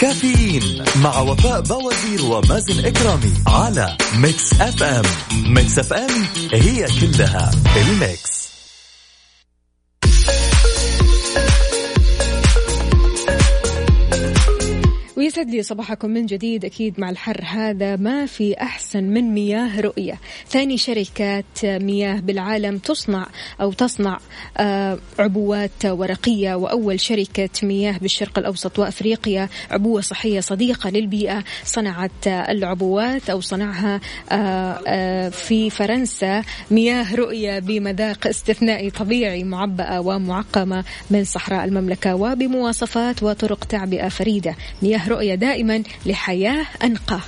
كافيين 0.00 0.84
مع 1.02 1.20
وفاء 1.20 1.60
بوازير 1.60 2.24
ومازن 2.24 2.86
إكرامي 2.86 3.32
على 3.46 3.96
Mix 4.16 4.52
FM. 4.60 5.04
Mix 5.54 5.78
FM 5.78 6.24
هي 6.52 6.86
كلها 7.00 7.50
ال 7.76 7.89
mix. 7.89 8.41
ويسعد 15.22 15.50
لي 15.50 15.62
صباحكم 15.62 16.10
من 16.10 16.26
جديد. 16.26 16.64
أكيد 16.64 17.00
مع 17.00 17.10
الحر 17.10 17.40
هذا 17.44 17.96
ما 17.96 18.26
في 18.26 18.54
أحسن 18.60 19.04
من 19.04 19.34
مياه 19.34 19.80
رؤية. 19.80 20.18
ثاني 20.48 20.76
شركة 20.76 21.44
مياه 21.64 22.20
بالعالم 22.20 22.78
تصنع 22.78 23.26
أو 23.60 23.72
تصنع 23.72 24.18
آه، 24.58 24.98
عبوات 25.18 25.86
ورقية 25.86 26.54
وأول 26.54 27.00
شركة 27.00 27.48
مياه 27.62 27.98
بالشرق 27.98 28.38
الأوسط 28.38 28.78
وأفريقيا. 28.78 29.48
عبوة 29.70 30.00
صحية 30.00 30.40
صديقة 30.40 30.90
للبيئة. 30.90 31.44
صنعت 31.64 32.26
العبوات 32.26 33.30
أو 33.30 33.40
صنعها 33.40 34.00
آه، 34.32 34.80
آه، 34.86 35.28
في 35.28 35.70
فرنسا 35.70 36.42
مياه 36.70 37.14
رؤية 37.14 37.58
بمذاق 37.58 38.26
استثنائي 38.26 38.90
طبيعي 38.90 39.44
معبأة 39.44 40.00
ومعقمة 40.00 40.84
من 41.10 41.24
صحراء 41.24 41.64
المملكة 41.64 42.14
وبمواصفات 42.14 43.22
وطرق 43.22 43.64
تعبئة 43.64 44.08
فريدة. 44.08 44.54
مياه 44.82 45.08
رؤية 45.12 45.34
دائما 45.34 45.82
لحياة 46.06 46.66
أنقى. 46.84 47.20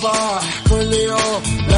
قوموا 0.00 0.59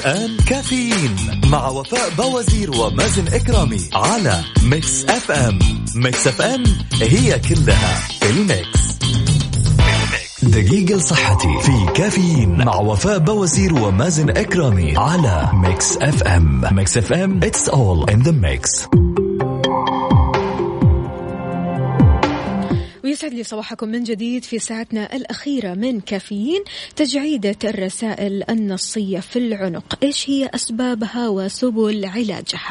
الآن 0.00 0.36
كافيين 0.36 1.16
مع 1.46 1.68
وفاء 1.68 2.10
بوازير 2.18 2.70
ومازن 2.70 3.28
إكرامي 3.28 3.88
على 3.94 4.40
Mix 4.62 5.04
FM 5.04 5.58
Mix 5.94 6.26
FM 6.26 6.64
هي 7.02 7.38
كلها 7.38 7.98
ال 8.22 8.34
mix. 8.34 8.80
دقيقة 10.42 10.96
لصحتي 10.96 11.58
في 11.62 11.92
كافيين 11.94 12.64
مع 12.64 12.76
وفاء 12.76 13.18
بوازير 13.18 13.74
ومازن 13.74 14.30
إكرامي 14.30 14.96
على 14.96 15.50
Mix 15.54 15.96
FM 15.96 16.74
Mix 16.74 16.96
FM 16.96 17.40
it's 17.40 17.68
all 17.68 18.14
in 18.14 18.22
the 18.22 18.32
mix. 18.32 18.99
ويسعد 23.10 23.34
لي 23.34 23.42
صباحكم 23.42 23.88
من 23.88 24.02
جديد 24.02 24.44
في 24.44 24.58
ساعتنا 24.58 25.16
الأخيرة 25.16 25.74
من 25.74 26.00
كافيين 26.00 26.64
تجعيدة 26.96 27.56
الرسائل 27.64 28.44
النصية 28.50 29.20
في 29.20 29.38
العنق. 29.38 29.98
إيش 30.02 30.30
هي 30.30 30.50
أسبابها 30.54 31.28
وسبل 31.28 32.04
علاجها؟ 32.04 32.70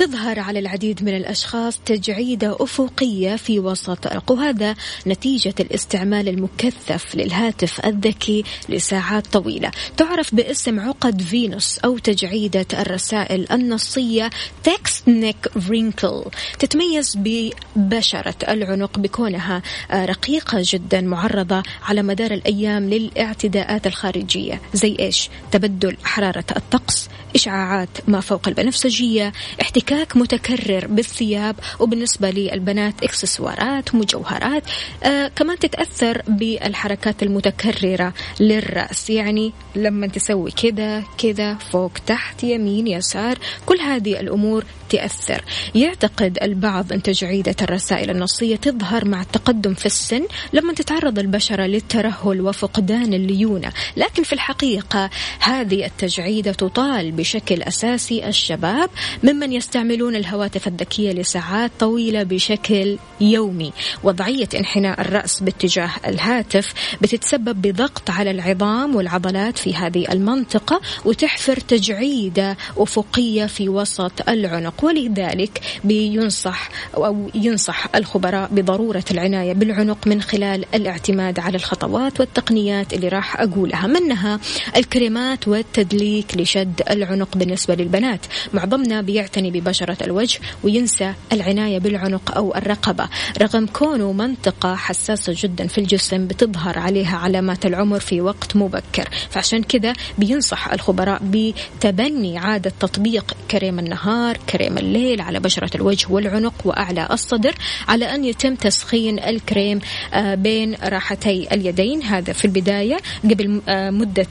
تظهر 0.00 0.40
على 0.40 0.58
العديد 0.58 1.04
من 1.04 1.16
الأشخاص 1.16 1.78
تجعيدة 1.86 2.56
أفقية 2.60 3.36
في 3.36 3.60
وسط 3.60 4.06
العنق 4.06 4.30
وهذا 4.30 4.74
نتيجة 5.06 5.54
الاستعمال 5.60 6.28
المكثف 6.28 7.14
للهاتف 7.14 7.86
الذكي 7.86 8.44
لساعات 8.68 9.26
طويلة. 9.26 9.70
تعرف 9.96 10.34
باسم 10.34 10.80
عقد 10.80 11.22
فينوس 11.22 11.78
أو 11.78 11.98
تجعيدة 11.98 12.66
الرسائل 12.72 13.52
النصية 13.52 14.30
text 14.64 15.08
neck 15.08 15.48
wrinkle 15.68 16.24
تتميز 16.58 17.18
ببشرة 17.18 18.34
العنق 18.48 18.98
بكونها 18.98 19.62
رقيقة 19.92 20.58
جدا 20.62 21.00
معرضة 21.00 21.62
على 21.82 22.02
مدار 22.02 22.30
الأيام 22.30 22.90
للاعتداءات 22.90 23.86
الخارجية. 23.86 24.60
زي 24.74 24.96
إيش؟ 24.98 25.30
تبدل 25.52 25.96
حرارة 26.04 26.44
الطقس 26.56 27.08
إشعاعات 27.34 27.88
ما 28.08 28.20
فوق 28.20 28.48
البنفسجية 28.48 29.32
احتكاك 29.60 30.16
متكرر 30.16 30.86
بالثياب 30.86 31.56
وبالنسبة 31.80 32.30
للبنات 32.30 33.02
إكسسوارات 33.02 33.94
مجوهرات 33.94 34.62
آه 35.02 35.28
كمان 35.28 35.58
تتأثر 35.58 36.22
بالحركات 36.28 37.22
المتكررة 37.22 38.14
للرأس. 38.40 39.10
يعني 39.10 39.52
لما 39.76 40.06
تسوي 40.06 40.50
كذا 40.50 41.04
كذا 41.18 41.54
فوق 41.54 41.92
تحت 42.06 42.44
يمين 42.44 42.86
يسار 42.86 43.38
كل 43.66 43.80
هذه 43.80 44.20
الأمور 44.20 44.64
تأثر 44.90 45.44
يعتقد 45.74 46.38
البعض 46.42 46.92
أن 46.92 47.02
تجعيدة 47.02 47.56
الرسائل 47.62 48.10
النصية 48.10 48.56
تظهر 48.56 49.04
مع 49.08 49.22
التقدم 49.22 49.74
في 49.74 49.86
السن 49.86 50.26
لما 50.52 50.72
تتعرض 50.72 51.18
البشرة 51.18 51.62
للترهل 51.66 52.40
وفقدان 52.40 53.14
الليونة. 53.14 53.72
لكن 53.96 54.22
في 54.22 54.32
الحقيقة 54.32 55.10
هذه 55.40 55.86
التجعيدة 55.86 56.52
تطال 56.52 57.12
بشكل 57.12 57.62
أساسي 57.62 58.28
الشباب 58.28 58.90
ممن 59.22 59.52
يستعملون 59.52 60.16
الهواتف 60.16 60.68
الذكية 60.68 61.12
لساعات 61.12 61.70
طويلة 61.80 62.22
بشكل 62.22 62.98
يومي. 63.20 63.72
وضعية 64.02 64.48
انحناء 64.54 65.00
الرأس 65.00 65.42
باتجاه 65.42 65.90
الهاتف 66.06 66.72
بتتسبب 67.02 67.62
بضغط 67.62 68.10
على 68.10 68.30
العظام 68.30 68.96
والعضلات 68.96 69.58
في 69.58 69.74
هذه 69.74 70.12
المنطقة 70.12 70.80
وتحفر 71.04 71.56
تجعيدة 71.56 72.56
أفقية 72.76 73.46
في 73.46 73.68
وسط 73.68 74.28
العنق. 74.28 74.79
ولذلك 74.84 75.60
بينصح 75.84 76.68
أو 76.94 77.30
ينصح 77.34 77.86
الخبراء 77.94 78.48
بضرورة 78.52 79.04
العناية 79.10 79.52
بالعنق 79.52 80.06
من 80.06 80.22
خلال 80.22 80.64
الاعتماد 80.74 81.38
على 81.38 81.56
الخطوات 81.56 82.20
والتقنيات 82.20 82.92
اللي 82.92 83.08
راح 83.08 83.40
أقولها 83.40 83.86
منها 83.86 84.40
الكريمات 84.76 85.48
والتدليك 85.48 86.36
لشد 86.36 86.82
العنق 86.90 87.36
بالنسبة 87.36 87.74
للبنات. 87.74 88.20
معظمنا 88.54 89.00
بيعتني 89.02 89.50
ببشرة 89.50 89.96
الوجه 90.04 90.40
وينسى 90.64 91.12
العناية 91.32 91.78
بالعنق 91.78 92.36
أو 92.36 92.54
الرقبة. 92.54 93.08
رغم 93.42 93.66
كونه 93.66 94.12
منطقة 94.12 94.74
حساسة 94.74 95.34
جدا 95.36 95.66
في 95.66 95.78
الجسم 95.78 96.26
بتظهر 96.26 96.78
عليها 96.78 97.16
علامات 97.16 97.66
العمر 97.66 98.00
في 98.00 98.20
وقت 98.20 98.56
مبكر. 98.56 99.08
فعشان 99.30 99.62
كذا 99.62 99.92
بينصح 100.18 100.72
الخبراء 100.72 101.20
بتبني 101.24 102.38
عادة 102.38 102.72
تطبيق 102.80 103.36
كريم 103.50 103.78
النهار 103.78 104.36
كريم 104.36 104.69
كريم 104.70 104.78
الليل 104.78 105.20
على 105.20 105.40
بشرة 105.40 105.76
الوجه 105.76 106.06
والعنق 106.10 106.54
وأعلى 106.64 107.08
الصدر 107.10 107.54
على 107.88 108.14
أن 108.14 108.24
يتم 108.24 108.54
تسخين 108.54 109.18
الكريم 109.18 109.80
آه، 110.14 110.34
بين 110.34 110.74
راحتي 110.74 111.48
اليدين. 111.52 112.02
هذا 112.02 112.32
في 112.32 112.44
البداية 112.44 112.96
قبل 113.24 113.60
آه، 113.68 113.90
مدة 113.90 114.26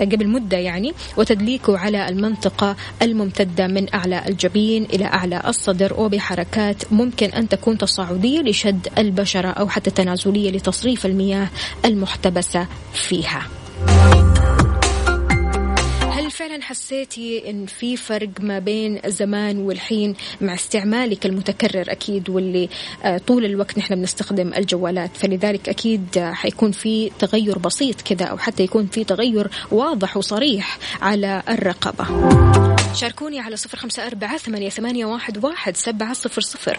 قبل 0.00 0.28
مدة 0.28 0.56
يعني 0.56 0.92
وتدليكه 1.16 1.78
على 1.78 2.08
المنطقة 2.08 2.76
الممتدة 3.02 3.66
من 3.66 3.94
أعلى 3.94 4.22
الجبين 4.28 4.84
إلى 4.84 5.04
أعلى 5.04 5.42
الصدر 5.46 6.00
وبحركات 6.00 6.92
ممكن 6.92 7.26
أن 7.26 7.48
تكون 7.48 7.78
تصاعدية 7.78 8.40
لشد 8.40 8.88
البشرة 8.98 9.48
أو 9.48 9.68
حتى 9.68 9.90
تنازلية 9.90 10.50
لتصريف 10.50 11.06
المياه 11.06 11.48
المحتبسة 11.84 12.66
فيها. 12.92 13.42
فعلا 16.52 16.64
حسيتي 16.64 17.50
إن 17.50 17.66
في 17.66 17.96
فرق 17.96 18.28
ما 18.40 18.58
بين 18.58 19.00
زمان 19.06 19.58
والحين 19.58 20.14
مع 20.40 20.54
استعمالك 20.54 21.26
المتكرر 21.26 21.84
أكيد 21.88 22.30
واللي 22.30 22.68
آه، 23.04 23.18
طول 23.18 23.44
الوقت 23.44 23.78
نحن 23.78 23.94
بنستخدم 23.94 24.54
الجوالات. 24.54 25.16
فلذلك 25.16 25.68
أكيد 25.68 26.18
آه، 26.18 26.32
حيكون 26.32 26.72
في 26.72 27.10
تغير 27.18 27.58
بسيط 27.58 28.00
كذا 28.02 28.24
أو 28.26 28.38
حتى 28.38 28.62
يكون 28.62 28.86
في 28.86 29.04
تغير 29.04 29.50
واضح 29.70 30.16
وصريح 30.16 30.78
على 31.02 31.42
الرقبه 31.48 32.06
شاركوني 32.94 33.40
على 33.40 33.56
صفر 33.56 33.78
خمسة 33.78 34.06
أربعة 34.06 34.36
ثمانية, 34.36 34.68
ثمانية 34.68 35.06
واحد, 35.06 35.44
واحد 35.44 35.76
سبعة 35.76 36.12
صفر 36.12 36.40
صفر. 36.40 36.78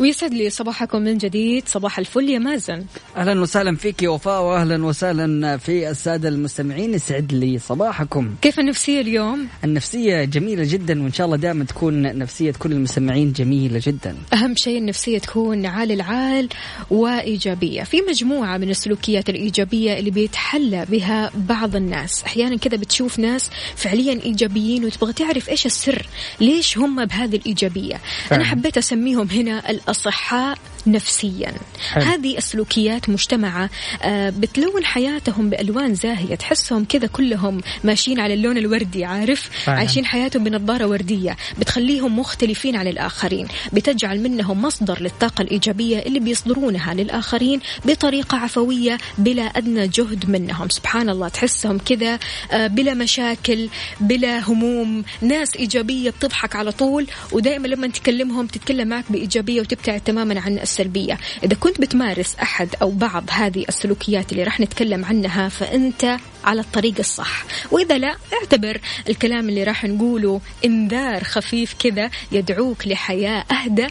ويسعد 0.00 0.34
لي 0.34 0.50
صباحكم 0.50 1.02
من 1.02 1.18
جديد. 1.18 1.68
صباح 1.68 1.98
الفل 1.98 2.28
يا 2.28 2.38
مازن. 2.38 2.84
أهلا 3.16 3.40
وسهلا 3.40 3.76
فيك 3.76 4.02
يا 4.02 4.08
وفاء 4.08 4.42
واهلا 4.42 4.84
وسهلا 4.84 5.56
في 5.56 5.90
السادة 5.90 6.28
المستمعين. 6.28 6.94
يسعد 6.94 7.32
لي 7.32 7.58
صباحكم. 7.58 8.34
كيف 8.42 8.60
النفسية 8.60 9.00
اليوم؟ 9.00 9.48
النفسية 9.64 10.24
جميلة 10.24 10.64
جدا 10.66 11.02
وإن 11.02 11.12
شاء 11.12 11.26
الله 11.26 11.36
دائما 11.36 11.64
تكون 11.64 12.18
نفسية 12.18 12.52
كل 12.58 12.72
المستمعين 12.72 13.32
جميلة 13.32 13.80
جدا. 13.86 14.16
أهم 14.32 14.56
شيء 14.56 14.78
النفسية 14.78 15.18
تكون 15.18 15.66
عال 15.66 15.92
العال 15.92 16.48
وإيجابية. 16.90 17.82
في 17.82 18.00
مجموعة 18.08 18.56
من 18.56 18.70
السلوكيات 18.70 19.28
الإيجابية 19.28 19.98
اللي 19.98 20.10
بيتحلى 20.10 20.86
بها 20.90 21.30
بعض 21.34 21.76
الناس. 21.76 22.22
أحيانا 22.24 22.56
كذا 22.56 22.76
بتشوف 22.76 23.18
ناس 23.18 23.50
فعليا 23.76 24.20
إيجابيين 24.24 24.84
وتبغى 24.84 25.12
تعرف 25.12 25.48
إيش 25.48 25.66
السر 25.66 26.06
ليش 26.40 26.78
هم 26.78 27.04
بهذه 27.04 27.36
الإيجابية. 27.36 28.00
فعلا. 28.26 28.42
أنا 28.42 28.50
حبيت 28.50 28.78
أسميهم 28.78 29.28
هنا 29.30 29.70
الأصحاء 29.88 30.58
نفسيا. 30.86 31.52
حلو. 31.92 32.04
هذه 32.04 32.38
السلوكيات 32.38 33.08
مجتمعة 33.08 33.70
آه، 34.02 34.30
بتلون 34.30 34.84
حياتهم 34.84 35.50
بألوان 35.50 35.94
زاهية. 35.94 36.34
تحسهم 36.34 36.84
كذا 36.84 37.06
كلهم 37.06 37.60
ماشيين 37.84 38.20
على 38.20 38.34
اللون 38.34 38.58
الوردي 38.58 39.04
عارف؟ 39.04 39.50
فعلا. 39.64 39.78
عايشين 39.78 40.06
حياتهم 40.06 40.44
بنظارة 40.44 40.86
وردية. 40.86 41.36
بتخليهم 41.58 42.18
مختلفين 42.18 42.76
عن 42.76 42.86
الآخرين. 42.86 43.48
بتجعل 43.72 44.20
منهم 44.20 44.62
مصدر 44.62 45.02
للطاقة 45.02 45.42
الإيجابية 45.42 45.98
اللي 45.98 46.20
بيصدرونها 46.20 46.94
للآخرين 46.94 47.60
بطريقة 47.84 48.38
عفوية 48.38 48.98
بلا 49.18 49.42
أدنى 49.42 49.88
جهد 49.88 50.30
منهم. 50.30 50.68
سبحان 50.68 51.08
الله 51.08 51.28
تحسهم 51.28 51.78
كذا 51.78 52.18
آه، 52.52 52.66
بلا 52.66 52.94
مشاكل 52.94 53.68
بلا 54.00 54.38
هموم. 54.38 55.04
ناس 55.20 55.56
إيجابية 55.56 56.10
بتضحك 56.10 56.56
على 56.56 56.72
طول 56.72 57.06
ودائما 57.32 57.66
لما 57.66 57.86
تكلمهم 57.88 58.46
تتكلم 58.46 58.88
معك 58.88 59.04
بإيجابية 59.10 59.60
وتبتعد 59.78 60.00
تماما 60.00 60.40
عن 60.40 60.58
السلبية. 60.58 61.18
إذا 61.44 61.54
كنت 61.54 61.80
بتمارس 61.80 62.36
أحد 62.42 62.68
أو 62.82 62.90
بعض 62.90 63.24
هذه 63.30 63.64
السلوكيات 63.68 64.32
اللي 64.32 64.42
راح 64.42 64.60
نتكلم 64.60 65.04
عنها 65.04 65.48
فأنت 65.48 66.16
على 66.44 66.60
الطريق 66.60 66.94
الصح. 66.98 67.44
وإذا 67.70 67.98
لا 67.98 68.16
اعتبر 68.32 68.80
الكلام 69.08 69.48
اللي 69.48 69.64
راح 69.64 69.84
نقوله 69.84 70.40
إنذار 70.64 71.24
خفيف 71.24 71.74
كذا 71.78 72.10
يدعوك 72.32 72.86
لحياة 72.86 73.44
أهدى 73.52 73.86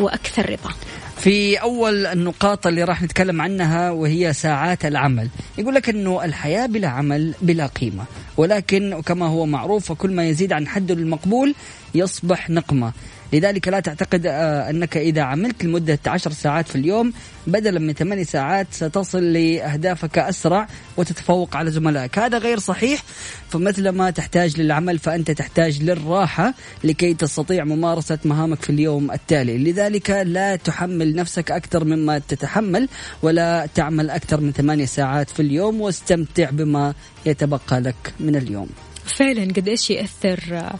وأكثر 0.00 0.50
رضا. 0.50 0.74
في 1.18 1.56
أول 1.56 2.06
النقاط 2.06 2.66
اللي 2.66 2.84
راح 2.84 3.02
نتكلم 3.02 3.40
عنها 3.40 3.90
وهي 3.90 4.32
ساعات 4.32 4.84
العمل. 4.84 5.28
يقول 5.58 5.74
لك 5.74 5.88
أنه 5.88 6.24
الحياة 6.24 6.66
بلا 6.66 6.88
عمل 6.88 7.34
بلا 7.42 7.66
قيمة. 7.66 8.04
ولكن 8.36 9.02
كما 9.06 9.26
هو 9.26 9.46
معروف 9.46 9.92
كل 9.92 10.10
ما 10.10 10.28
يزيد 10.28 10.52
عن 10.52 10.68
حده 10.68 10.94
المقبول 10.94 11.54
يصبح 11.94 12.50
نقمة. 12.50 12.92
لذلك 13.32 13.68
لا 13.68 13.80
تعتقد 13.80 14.26
آه، 14.26 14.70
أنك 14.70 14.96
إذا 14.96 15.22
عملت 15.22 15.64
لمدة 15.64 15.98
عشر 16.06 16.32
ساعات 16.32 16.68
في 16.68 16.76
اليوم 16.76 17.12
بدلا 17.46 17.80
من 17.80 17.92
ثماني 17.92 18.24
ساعات 18.24 18.66
ستصل 18.70 19.32
لأهدافك 19.32 20.18
أسرع 20.18 20.68
وتتفوق 20.96 21.56
على 21.56 21.70
زملائك. 21.70 22.18
هذا 22.18 22.38
غير 22.38 22.58
صحيح. 22.58 23.02
فمثل 23.50 23.88
ما 23.88 24.10
تحتاج 24.10 24.60
للعمل 24.60 24.98
فأنت 24.98 25.30
تحتاج 25.30 25.82
للراحة 25.82 26.54
لكي 26.84 27.14
تستطيع 27.14 27.64
ممارسة 27.64 28.18
مهامك 28.24 28.62
في 28.62 28.70
اليوم 28.70 29.10
التالي. 29.10 29.58
لذلك 29.58 30.10
لا 30.10 30.56
تحمل 30.56 31.14
نفسك 31.14 31.50
أكثر 31.50 31.84
مما 31.84 32.18
تتحمل 32.18 32.88
ولا 33.22 33.68
تعمل 33.74 34.10
أكثر 34.10 34.40
من 34.40 34.52
ثمانية 34.52 34.84
ساعات 34.84 35.30
في 35.30 35.40
اليوم 35.40 35.80
واستمتع 35.80 36.50
بما 36.50 36.94
يتبقى 37.26 37.80
لك 37.80 38.14
من 38.20 38.36
اليوم. 38.36 38.68
فعلا 39.04 39.52
قد 39.52 39.68
إيش 39.68 39.90
يأثر 39.90 40.70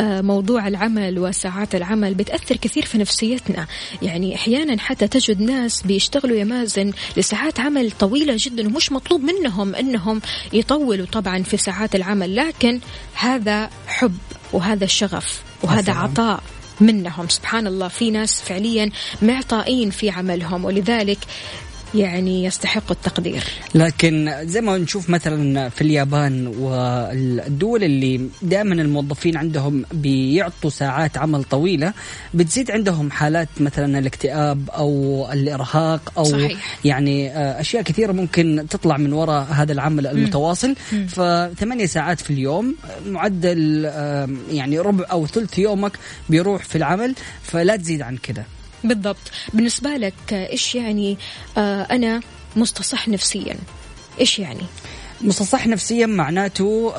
آه، 0.00 0.20
موضوع 0.20 0.68
العمل 0.68 1.18
وساعات 1.18 1.74
العمل 1.74 2.14
بتأثر 2.14 2.56
كثير 2.56 2.84
في 2.84 2.98
نفسيتنا 2.98 3.66
يعني 4.02 4.34
أحيانا 4.34 4.80
حتى 4.80 5.08
تجد 5.08 5.40
ناس 5.40 5.82
بيشتغلوا 5.82 6.36
يا 6.36 6.44
مازن 6.44 6.92
لساعات 7.16 7.60
عمل 7.60 7.90
طويلة 7.90 8.34
جدا 8.38 8.66
ومش 8.66 8.92
مطلوب 8.92 9.20
منهم 9.20 9.74
إنهم 9.74 10.20
يطولوا 10.52 11.06
طبعا 11.06 11.42
في 11.42 11.56
ساعات 11.56 11.94
العمل 11.94 12.36
لكن 12.36 12.80
هذا 13.14 13.70
حب 13.86 14.16
وهذا 14.52 14.86
شغف 14.86 15.42
وهذا 15.62 15.92
سلام. 15.92 15.98
عطاء 15.98 16.42
منهم 16.80 17.28
سبحان 17.28 17.66
الله 17.66 17.88
في 17.88 18.10
ناس 18.10 18.42
فعليا 18.42 18.90
معطائين 19.22 19.90
في 19.90 20.10
عملهم 20.10 20.64
ولذلك 20.64 21.18
يعني 21.94 22.44
يستحقوا 22.44 22.90
التقدير. 22.90 23.44
لكن 23.74 24.34
زي 24.42 24.60
ما 24.60 24.78
نشوف 24.78 25.10
مثلا 25.10 25.68
في 25.68 25.82
اليابان 25.82 26.46
والدول 26.46 27.84
اللي 27.84 28.28
دائما 28.42 28.74
الموظفين 28.74 29.36
عندهم 29.36 29.84
بيعطوا 29.92 30.70
ساعات 30.70 31.18
عمل 31.18 31.44
طويلة 31.44 31.92
بتزيد 32.34 32.70
عندهم 32.70 33.10
حالات 33.10 33.48
مثلا 33.60 33.98
الاكتئاب 33.98 34.70
أو 34.70 35.26
الإرهاق 35.32 36.12
أو 36.18 36.24
صحيح. 36.24 36.78
يعني 36.84 37.30
آه، 37.30 37.60
أشياء 37.60 37.82
كثيرة 37.82 38.12
ممكن 38.12 38.66
تطلع 38.70 38.96
من 38.96 39.12
وراء 39.12 39.46
هذا 39.50 39.72
العمل 39.72 40.06
المتواصل. 40.06 40.74
فثمانية 41.08 41.86
ساعات 41.86 42.20
في 42.20 42.30
اليوم 42.30 42.76
معدل 43.06 43.84
يعني 44.50 44.78
ربع 44.78 45.04
أو 45.10 45.26
ثلث 45.26 45.58
يومك 45.58 45.92
بيروح 46.28 46.62
في 46.64 46.76
العمل 46.76 47.14
فلا 47.42 47.76
تزيد 47.76 48.02
عن 48.02 48.16
كذا 48.16 48.44
بالضبط. 48.84 49.30
بالنسبة 49.54 49.90
لك 49.90 50.14
آه، 50.32 50.50
إيش 50.50 50.74
يعني 50.74 51.18
آه 51.56 51.82
أنا 51.82 52.20
مستصح 52.56 53.08
نفسيا؟ 53.08 53.56
إيش 54.20 54.38
يعني؟ 54.38 54.62
مستصح 55.20 55.66
نفسيا 55.66 56.06
معناته 56.06 56.92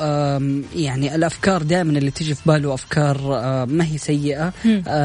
يعني 0.76 1.14
الأفكار 1.14 1.62
دائما 1.62 1.98
اللي 1.98 2.10
تيجي 2.10 2.34
في 2.34 2.42
باله 2.46 2.74
أفكار 2.74 3.18
آه، 3.22 3.64
ما 3.64 3.84
هي 3.84 3.98
سيئة. 3.98 4.52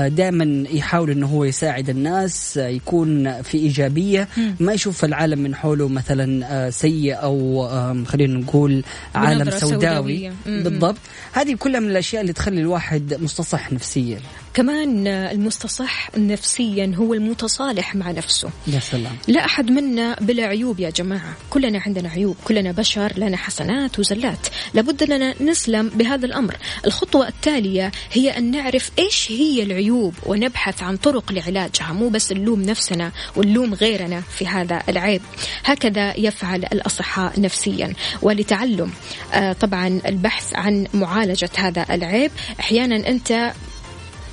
دائما 0.08 0.66
يحاول 0.72 1.12
إنه 1.12 1.28
هو 1.28 1.44
يساعد 1.44 1.90
الناس 1.90 2.58
آه، 2.58 2.68
يكون 2.68 3.42
في 3.42 3.58
إيجابية. 3.58 4.28
ما 4.60 4.74
يشوف 4.74 5.06
العالم 5.06 5.40
من 5.40 5.56
حوله 5.56 5.88
مثلا 5.88 6.46
آه، 6.46 6.70
سيء 6.70 7.16
أو 7.24 7.68
خلينا 8.06 8.40
نقول 8.40 8.84
عالم 9.16 9.50
سوداوي. 9.50 10.32
بالضبط. 10.46 10.98
هذه 11.32 11.56
كلها 11.56 11.80
من 11.80 11.90
الأشياء 11.90 12.22
اللي 12.22 12.34
تخلي 12.34 12.62
الواحد 12.62 13.18
مستصح 13.22 13.74
نفسيا. 13.74 14.20
كمان 14.54 15.08
المستصح 15.08 16.18
نفسيا 16.18 16.94
هو 16.96 17.14
المتصالح 17.14 17.96
مع 17.96 18.12
نفسه. 18.12 18.50
يا 18.68 18.80
سلام. 18.80 19.18
لا 19.28 19.46
أحد 19.46 19.72
منا 19.72 20.16
بلا 20.22 20.44
عيوب 20.44 20.80
يا 20.80 20.90
جماعة. 20.90 21.34
كلنا 21.50 21.82
عندنا 21.86 22.10
عيوب 22.10 22.36
كلنا 22.46 22.72
بشر 22.72 23.14
لنا 23.18 23.38
حسنات 23.38 24.00
وزلات. 24.00 24.48
لابد 24.74 25.04
لنا 25.04 25.44
نسلم 25.44 25.90
بهذا 25.90 26.26
الأمر. 26.26 26.58
الخطوة 26.86 27.28
التالية 27.28 27.92
هي 28.12 28.38
أن 28.38 28.52
نعرف 28.52 28.92
إيش 29.00 29.32
هي 29.32 29.64
العيوب 29.64 30.14
ونبحث 30.26 30.84
عن 30.84 30.98
طرق 30.98 31.32
لعلاجها 31.32 31.94
مو 31.94 32.10
بس 32.10 32.32
نلوم 32.32 32.62
نفسنا 32.62 33.12
ونلوم 33.36 33.74
غيرنا 33.74 34.22
في 34.22 34.48
هذا 34.48 34.84
العيب. 34.90 35.22
هكذا 35.64 36.20
يفعل 36.20 36.66
الأصحاء 36.74 37.42
نفسيا. 37.42 37.94
ولتعلم 38.22 38.92
آه، 39.34 39.54
طبعا 39.54 40.02
البحث 40.06 40.54
عن 40.56 40.88
معالجة 40.94 41.50
هذا 41.56 41.86
العيب. 41.90 42.32
أحيانا 42.60 43.08
أنت 43.08 43.54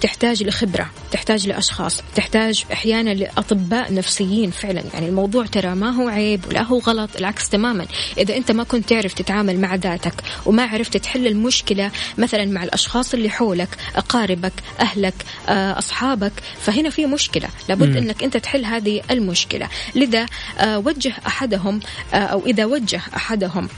تحتاج 0.01 0.43
لخبرة 0.43 0.91
تحتاج 1.13 1.49
لأشخاص 1.49 2.03
تحتاج 2.15 2.65
أحيانا 2.73 3.11
لأطباء 3.11 3.95
نفسيين 3.95 4.51
فعلا. 4.51 4.83
يعني 4.95 5.09
الموضوع 5.09 5.47
ترى 5.47 5.75
ما 5.75 5.91
هو 5.91 6.09
عيب 6.09 6.47
ولا 6.49 6.63
هو 6.63 6.79
غلط 6.79 7.17
العكس 7.17 7.49
تماما. 7.49 7.87
إذا 8.19 8.37
أنت 8.37 8.53
ما 8.53 8.65
كنت 8.65 8.89
تعرف 8.89 9.15
تتعامل 9.15 9.61
مع 9.61 9.75
ذاتك 9.75 10.15
وما 10.47 10.63
عرفت 10.63 10.97
تحل 10.97 11.27
المشكلة 11.27 11.91
مثلا 12.19 12.45
مع 12.45 12.65
الأشخاص 12.65 13.15
اللي 13.15 13.31
حولك 13.31 13.69
أقاربك 13.97 14.53
أهلك 14.81 15.15
آه، 15.49 15.79
أصحابك 15.79 16.33
فهنا 16.61 16.91
في 16.91 17.07
مشكلة. 17.07 17.49
لابد 17.69 17.97
أنك 17.97 18.23
أنت 18.23 18.37
تحل 18.37 18.65
هذه 18.65 19.03
المشكلة. 19.11 19.69
لذا 19.95 20.27
آه، 20.59 20.79
وجه 20.79 21.13
أحدهم 21.27 21.81
آه، 22.15 22.17
أو 22.17 22.47
إذا 22.47 22.65
وجه 22.65 23.01
أحدهم 23.17 23.69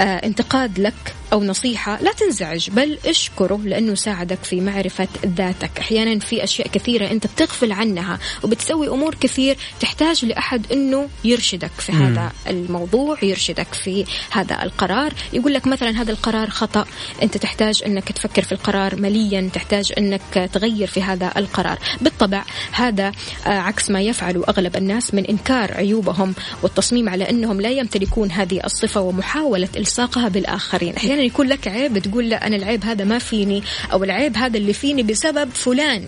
انتقاد 0.00 0.78
لك 0.78 1.14
أو 1.34 1.44
نصيحة 1.44 2.02
لا 2.02 2.12
تنزعج 2.12 2.70
بل 2.70 2.98
اشكره 3.06 3.60
لأنه 3.64 3.94
ساعدك 3.94 4.44
في 4.44 4.60
معرفة 4.60 5.08
ذاتك. 5.26 5.70
أحيانا 5.78 6.18
في 6.18 6.44
أشياء 6.44 6.68
كثيرة 6.68 7.10
أنت 7.10 7.26
بتغفل 7.26 7.72
عنها 7.72 8.18
وبتسوي 8.42 8.88
أمور 8.88 9.14
كثير 9.14 9.56
تحتاج 9.80 10.24
لأحد 10.24 10.72
أنه 10.72 11.08
يرشدك 11.24 11.70
في 11.78 11.92
مم. 11.92 12.02
هذا 12.02 12.32
الموضوع 12.46 13.18
يرشدك 13.22 13.74
في 13.74 14.04
هذا 14.30 14.62
القرار. 14.62 15.12
يقول 15.32 15.54
لك 15.54 15.66
مثلا 15.66 15.90
هذا 16.02 16.12
القرار 16.12 16.50
خطأ 16.50 16.84
أنت 17.22 17.36
تحتاج 17.36 17.82
أنك 17.86 18.12
تفكر 18.12 18.42
في 18.42 18.52
القرار 18.52 18.96
مليا 18.96 19.50
تحتاج 19.54 19.92
أنك 19.98 20.50
تغير 20.52 20.86
في 20.86 21.02
هذا 21.02 21.32
القرار. 21.36 21.78
بالطبع 22.00 22.44
هذا 22.72 23.12
آه، 23.46 23.48
عكس 23.48 23.90
ما 23.90 24.00
يفعله 24.00 24.44
أغلب 24.48 24.76
الناس 24.76 25.14
من 25.14 25.26
إنكار 25.26 25.74
عيوبهم 25.74 26.34
والتصميم 26.62 27.08
على 27.08 27.30
أنهم 27.30 27.60
لا 27.60 27.70
يمتلكون 27.70 28.30
هذه 28.30 28.60
الصفة 28.64 29.00
ومحاولة 29.00 29.68
إلصاقها 29.76 30.28
بالآخرين. 30.28 30.96
أحيانا 30.96 31.23
يكون 31.26 31.46
لك 31.46 31.68
عيب 31.68 31.98
تقول 31.98 32.28
لا 32.28 32.46
أنا 32.46 32.56
العيب 32.56 32.84
هذا 32.84 33.04
ما 33.04 33.18
فيني 33.18 33.62
أو 33.92 34.04
العيب 34.04 34.36
هذا 34.36 34.56
اللي 34.56 34.72
فيني 34.72 35.02
بسبب 35.02 35.50
فلان. 35.50 36.04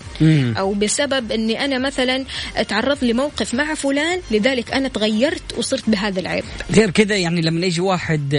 أو 0.58 0.74
بسبب 0.74 1.32
أني 1.32 1.64
أنا 1.64 1.78
مثلا 1.78 2.24
تعرض 2.68 3.04
لموقف 3.04 3.54
مع 3.54 3.74
فلان 3.74 4.20
لذلك 4.30 4.72
أنا 4.72 4.88
تغيرت 4.88 5.58
وصرت 5.58 5.90
بهذا 5.90 6.20
العيب. 6.20 6.44
غير 6.70 6.90
كذا 6.90 7.16
يعني 7.16 7.40
لما 7.40 7.66
يجي 7.66 7.80
واحد 7.80 8.32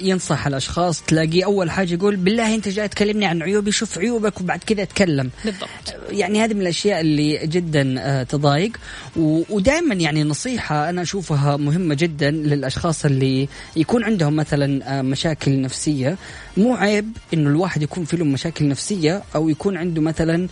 ينصح 0.00 0.46
الأشخاص 0.46 1.02
تلاقيه 1.02 1.44
أول 1.44 1.70
حاجة 1.70 1.94
يقول 1.94 2.16
بالله 2.16 2.54
أنت 2.54 2.68
جاي 2.68 2.88
تكلمني 2.88 3.26
عن 3.26 3.42
عيوبي 3.42 3.72
شوف 3.72 3.98
عيوبك 3.98 4.40
وبعد 4.40 4.58
كذا 4.66 4.82
أتكلم. 4.82 5.30
بالضبط. 5.44 5.68
يعني 6.10 6.44
هذه 6.44 6.54
من 6.54 6.60
الأشياء 6.60 7.00
اللي 7.00 7.46
جدا 7.46 7.94
آه، 7.98 8.22
تضايق. 8.22 8.72
ودائما 9.16 9.94
يعني 9.94 10.24
نصيحة 10.24 10.88
أنا 10.88 11.02
أشوفها 11.02 11.56
مهمة 11.56 11.94
جدا 11.94 12.30
للأشخاص 12.30 13.04
اللي 13.04 13.48
يكون 13.76 14.04
عندهم 14.04 14.36
مثلا 14.36 14.98
آه، 14.98 15.02
مشاكل 15.02 15.60
نفسية. 15.60 16.16
مو 16.56 16.74
عيب 16.74 17.16
إنه 17.34 17.50
الواحد 17.50 17.82
يكون 17.82 18.04
في 18.04 18.16
له 18.16 18.24
مشاكل 18.24 18.68
نفسية 18.68 19.22
أو 19.34 19.48
يكون 19.48 19.76
عنده 19.76 20.02
مثلا 20.02 20.48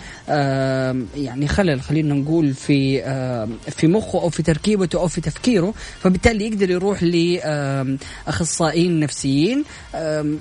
يعني 1.17 1.49
خلل 1.49 1.81
خلينا 1.81 2.15
نقول 2.15 2.55
في 2.55 3.03
في 3.71 3.87
مخه 3.87 4.23
أو 4.23 4.29
في 4.29 4.43
تركيبته 4.43 5.01
أو 5.01 5.09
في 5.09 5.21
تفكيره 5.21 5.75
فبالتالي 6.01 6.47
يقدر 6.47 6.71
يروح 6.71 7.03
لاخصائيين 7.03 9.01
نفسيين 9.01 9.65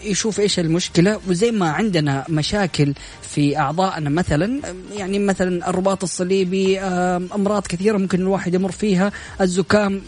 يشوف 0.03 0.39
إيش 0.39 0.59
المشكلة 0.59 1.19
وزي 1.27 1.51
ما 1.51 1.69
عندنا 1.69 2.25
مشاكل 2.29 2.93
في 3.21 3.57
أعضائنا 3.57 4.09
مثلا 4.09 4.61
يعني 4.97 5.19
مثلا 5.19 5.69
الرباط 5.69 6.03
الصليبي 6.03 6.79
أمراض 6.79 7.67
كثيرة 7.67 7.97
ممكن 7.97 8.19
الواحد 8.19 8.53
يمر 8.53 8.71
فيها 8.71 9.11
الزكام 9.41 10.01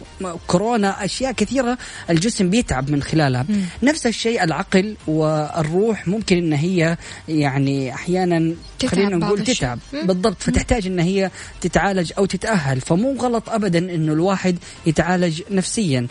كورونا 0.47 1.05
أشياء 1.05 1.31
كثيرة 1.31 1.77
الجسم 2.09 2.49
بيتعب 2.49 2.89
من 2.91 3.03
خلالها 3.03 3.43
م. 3.43 3.65
نفس 3.83 4.07
الشيء 4.07 4.43
العقل 4.43 4.95
والروح 5.07 6.07
ممكن 6.07 6.37
إن 6.37 6.53
هي 6.53 6.97
يعني 7.27 7.93
أحيانا 7.93 8.55
خلينا 8.87 9.15
نقول 9.17 9.43
تتعب. 9.43 9.79
بالضبط 9.93 10.35
فتحتاج 10.39 10.87
إن 10.87 10.99
هي 10.99 11.31
تتعالج 11.61 12.11
أو 12.17 12.25
تتأهل. 12.25 12.81
فمو 12.81 13.13
غلط 13.13 13.49
ابدا 13.49 13.79
إنه 13.79 14.13
الواحد 14.13 14.57
يتعالج 14.85 15.41
نفسيا 15.51 16.07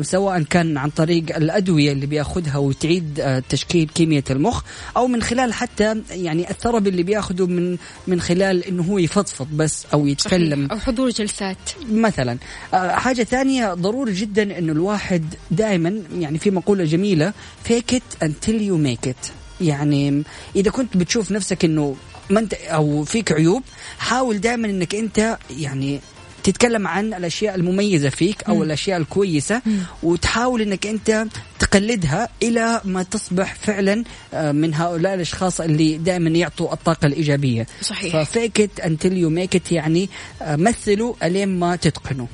سواء 0.00 0.42
كان 0.42 0.78
عن 0.78 0.90
طريق 0.90 1.36
الأدوية 1.36 1.92
اللي 1.92 2.06
بيأخذها 2.06 2.56
وتعيد 2.56 3.42
تشكيل 3.48 3.88
كيمياء 3.94 4.24
المخ 4.30 4.62
أو 4.96 5.06
من 5.06 5.22
خلال 5.22 5.52
حتى 5.52 6.02
يعني 6.10 6.50
الثربي 6.50 6.90
اللي 6.90 7.02
بيأخذه 7.02 7.46
من 7.46 7.76
من 8.06 8.20
خلال 8.20 8.64
إنه 8.64 8.82
هو 8.82 8.98
يفضفض 8.98 9.48
بس 9.56 9.86
أو 9.94 10.06
يتكلم. 10.06 10.68
أو 10.70 10.78
حضور 10.78 11.10
جلسات. 11.10 11.56
مثلا 11.90 12.38
حاجة 12.74 13.22
ثانية 13.22 13.74
ضروري 13.74 14.12
جدا 14.12 14.58
إنه 14.58 14.72
الواحد 14.72 15.24
دائما 15.50 16.02
يعني 16.18 16.38
في 16.38 16.50
مقولة 16.50 16.84
جميلة 16.84 17.32
fake 17.68 17.94
it 17.94 18.26
until 18.32 18.60
you 18.68 18.86
make 18.88 19.10
it 19.10 19.30
يعني 19.60 20.22
إذا 20.56 20.70
كنت 20.70 20.96
بتشوف 20.96 21.32
نفسك 21.32 21.64
إنه 21.64 21.96
ما 22.30 22.40
انت 22.40 22.54
أو 22.54 23.04
فيك 23.04 23.32
عيوب 23.32 23.62
حاول 23.98 24.40
دائما 24.40 24.68
إنك 24.68 24.94
أنت 24.94 25.38
يعني 25.50 26.00
تتكلم 26.42 26.86
عن 26.86 27.14
الأشياء 27.14 27.54
المميزة 27.54 28.08
فيك 28.08 28.42
أو 28.48 28.58
م. 28.58 28.62
الأشياء 28.62 28.98
الكويسة 28.98 29.62
م. 29.66 29.78
وتحاول 30.02 30.62
إنك 30.62 30.86
أنت 30.86 31.26
تقلدها 31.58 32.28
إلى 32.42 32.80
ما 32.84 33.02
تصبح 33.02 33.54
فعلا 33.54 34.04
آه، 34.34 34.52
من 34.52 34.74
هؤلاء 34.74 35.14
الأشخاص 35.14 35.60
اللي 35.60 35.98
دائما 35.98 36.30
يعطوا 36.30 36.72
الطاقة 36.72 37.06
الإيجابية 37.06 37.66
صحيح 37.82 38.22
ف 38.22 38.30
fake 38.30 38.60
it 38.60 38.80
until 38.80 39.16
you 39.16 39.30
make 39.30 39.56
it 39.56 39.72
يعني 39.72 40.08
آه، 40.42 40.56
مثلوا 40.56 41.14
الين 41.22 41.58
ما 41.58 41.76
تتقنوا 41.76 42.26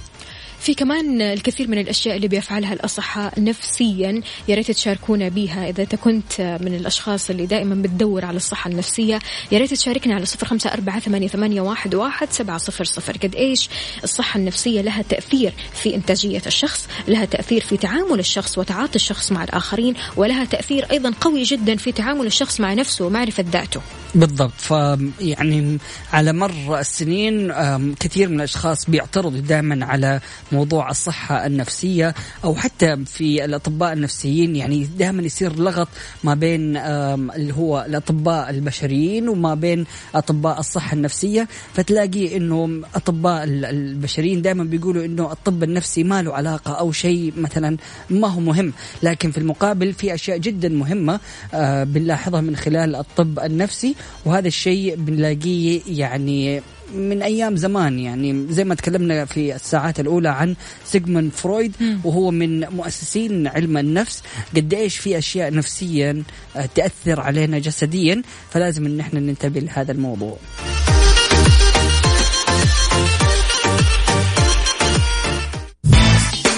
في 0.60 0.74
كمان 0.74 1.22
الكثير 1.22 1.68
من 1.68 1.78
الأشياء 1.78 2.16
اللي 2.16 2.28
بيفعلها 2.28 2.72
الأصحاء 2.72 3.40
نفسيا 3.40 4.22
يا 4.48 4.54
ريت 4.54 4.70
تشاركونا 4.70 5.28
بها 5.28 5.68
إذا 5.68 5.84
كنت 5.84 6.40
من 6.40 6.74
الأشخاص 6.74 7.30
اللي 7.30 7.46
دائما 7.46 7.74
بتدور 7.74 8.24
على 8.24 8.36
الصحة 8.36 8.70
النفسية 8.70 9.18
يا 9.52 9.58
ريت 9.58 9.74
تشاركنا 9.74 10.14
على 10.14 10.26
صفر 10.26 10.46
خمسة 10.46 10.72
أربعة 10.72 11.00
ثمانية, 11.00 11.28
ثمانية 11.28 11.60
واحد, 11.60 11.94
واحد 11.94 12.32
سبعة 12.32 12.58
صفر 12.58 12.84
صفر. 12.84 13.16
قد 13.22 13.34
إيش 13.34 13.68
الصحة 14.04 14.38
النفسية 14.38 14.80
لها 14.80 15.02
تأثير 15.02 15.52
في 15.82 15.94
إنتاجية 15.94 16.42
الشخص 16.46 16.88
لها 17.08 17.24
تأثير 17.24 17.60
في 17.60 17.76
تعامل 17.76 18.18
الشخص 18.18 18.58
وتعاطي 18.58 18.96
الشخص 18.96 19.32
مع 19.32 19.44
الآخرين 19.44 19.94
ولها 20.16 20.44
تأثير 20.44 20.86
أيضا 20.90 21.12
قوي 21.20 21.42
جدا 21.42 21.76
في 21.76 21.92
تعامل 21.92 22.26
الشخص 22.26 22.60
مع 22.60 22.74
نفسه 22.74 23.06
ومعرفة 23.06 23.44
ذاته. 23.52 23.80
بالضبط. 24.14 24.52
فيعني 24.58 25.78
على 26.12 26.32
مر 26.32 26.78
السنين 26.80 27.52
كثير 27.94 28.28
من 28.28 28.36
الأشخاص 28.36 28.90
بيعترضوا 28.90 29.40
دائما 29.40 29.86
على 29.86 30.20
موضوع 30.52 30.90
الصحة 30.90 31.46
النفسية 31.46 32.14
أو 32.44 32.54
حتى 32.54 32.96
في 33.04 33.44
الأطباء 33.44 33.92
النفسيين 33.92 34.56
يعني 34.56 34.84
دائما 34.98 35.22
يصير 35.22 35.56
لغط 35.56 35.88
ما 36.24 36.34
بين 36.34 36.76
اللي 36.76 37.54
هو 37.54 37.84
الأطباء 37.88 38.50
البشريين 38.50 39.28
وما 39.28 39.54
بين 39.54 39.84
أطباء 40.14 40.58
الصحة 40.58 40.94
النفسية. 40.94 41.48
فتلاقي 41.74 42.36
إنه 42.36 42.82
أطباء 42.94 43.44
البشريين 43.44 44.42
دائما 44.42 44.64
بيقولوا 44.64 45.04
إنه 45.04 45.32
الطب 45.32 45.62
النفسي 45.62 46.04
ما 46.04 46.22
له 46.22 46.34
علاقة 46.34 46.72
أو 46.72 46.92
شيء 46.92 47.32
مثلا 47.36 47.76
ما 48.10 48.28
هو 48.28 48.40
مهم. 48.40 48.72
لكن 49.02 49.30
في 49.30 49.38
المقابل 49.38 49.92
في 49.92 50.14
أشياء 50.14 50.38
جدا 50.38 50.68
مهمة 50.68 51.20
آه، 51.54 51.84
بنلاحظها 51.84 52.40
من 52.40 52.56
خلال 52.56 52.96
الطب 52.96 53.38
النفسي. 53.38 53.94
وهذا 54.24 54.48
الشيء 54.48 54.94
بنلاقيه 54.96 55.80
يعني 55.86 56.62
من 56.94 57.22
أيام 57.22 57.56
زمان 57.56 57.98
يعني 57.98 58.46
زي 58.50 58.64
ما 58.64 58.74
تكلمنا 58.74 59.24
في 59.24 59.54
الساعات 59.54 60.00
الأولى 60.00 60.28
عن 60.28 60.54
سيغموند 60.84 61.32
فرويد 61.32 61.72
وهو 62.04 62.30
من 62.30 62.60
مؤسسين 62.60 63.46
علم 63.46 63.76
النفس. 63.78 64.22
قد 64.56 64.74
إيش 64.74 64.98
في 64.98 65.18
أشياء 65.18 65.54
نفسيا 65.54 66.22
آه، 66.56 66.68
تأثر 66.74 67.20
علينا 67.20 67.58
جسديا 67.58 68.22
فلازم 68.50 68.86
إن 68.86 69.00
إحنا 69.00 69.20
ننتبه 69.20 69.60
لهذا 69.60 69.92
الموضوع. 69.92 70.36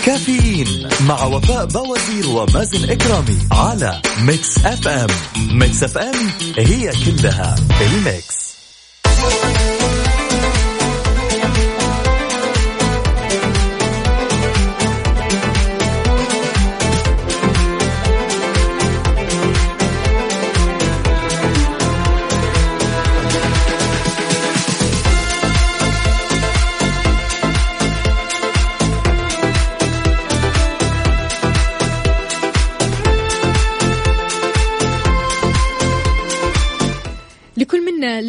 كافيين 0.07 0.89
مع 1.09 1.25
وفاء 1.25 1.67
بوازير 1.67 2.29
ومازن 2.29 2.91
إكرامي 2.91 3.39
على 3.53 4.03
Mix 4.23 4.59
FM. 4.59 5.09
Mix 5.53 5.83
FM 5.83 6.15
هي 6.59 6.93
كلها 7.07 7.57
ال 7.81 7.93
Mix. 7.93 8.41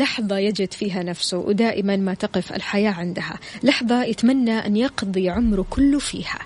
لحظة 0.01 0.37
يجد 0.37 0.73
فيها 0.73 1.03
نفسه 1.03 1.37
ودائما 1.37 1.95
ما 1.95 2.13
تقف 2.13 2.53
الحياة 2.53 2.91
عندها. 2.91 3.39
لحظة 3.63 4.03
يتمنى 4.03 4.65
أن 4.65 4.77
يقضي 4.77 5.29
عمره 5.29 5.65
كله 5.69 5.99
فيها. 5.99 6.39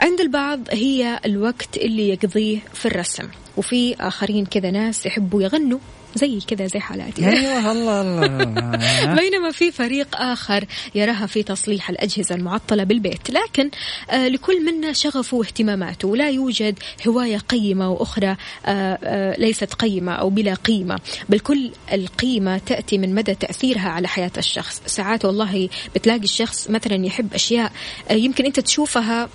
عند 0.00 0.20
البعض 0.20 0.60
هي 0.70 1.20
الوقت 1.24 1.76
اللي 1.76 2.08
يقضيه 2.08 2.58
في 2.74 2.86
الرسم. 2.86 3.28
وفي 3.56 3.96
آخرين 4.00 4.46
كذا 4.46 4.70
ناس 4.70 5.06
يحبوا 5.06 5.42
يغنوا. 5.42 5.78
زي 6.16 6.40
كذا 6.46 6.66
زي 6.66 6.80
حالاتي. 6.80 7.28
أيوه 7.28 7.72
الله 7.72 8.00
الله 8.00 9.16
بينما 9.20 9.50
في 9.50 9.72
فريق 9.72 10.16
آخر 10.16 10.64
يراها 10.94 11.26
في 11.26 11.42
تصليح 11.42 11.90
الأجهزة 11.90 12.34
المعطلة 12.34 12.84
بالبيت. 12.84 13.30
لكن 13.30 13.70
آه 14.10 14.28
لكل 14.28 14.64
منا 14.64 14.92
شغفه 14.92 15.36
واهتماماته. 15.36 16.08
ولا 16.08 16.30
يوجد 16.30 16.78
هواية 17.08 17.38
قيمة 17.38 17.90
وأخرى 17.90 18.36
آه 18.66 18.98
آه 19.04 19.36
ليست 19.38 19.74
قيمة 19.74 20.12
أو 20.12 20.30
بلا 20.30 20.54
قيمة. 20.54 20.98
بل 21.28 21.40
كل 21.40 21.70
القيمة 21.92 22.58
تأتي 22.58 22.98
من 22.98 23.14
مدى 23.14 23.34
تأثيرها 23.34 23.88
على 23.88 24.08
حياة 24.08 24.32
الشخص. 24.38 24.82
ساعات 24.86 25.24
والله 25.24 25.68
بتلاقي 25.94 26.24
الشخص 26.24 26.70
مثلا 26.70 27.06
يحب 27.06 27.34
أشياء 27.34 27.72
آه 28.10 28.14
يمكن 28.14 28.44
أنت 28.44 28.60
تشوفها 28.60 29.28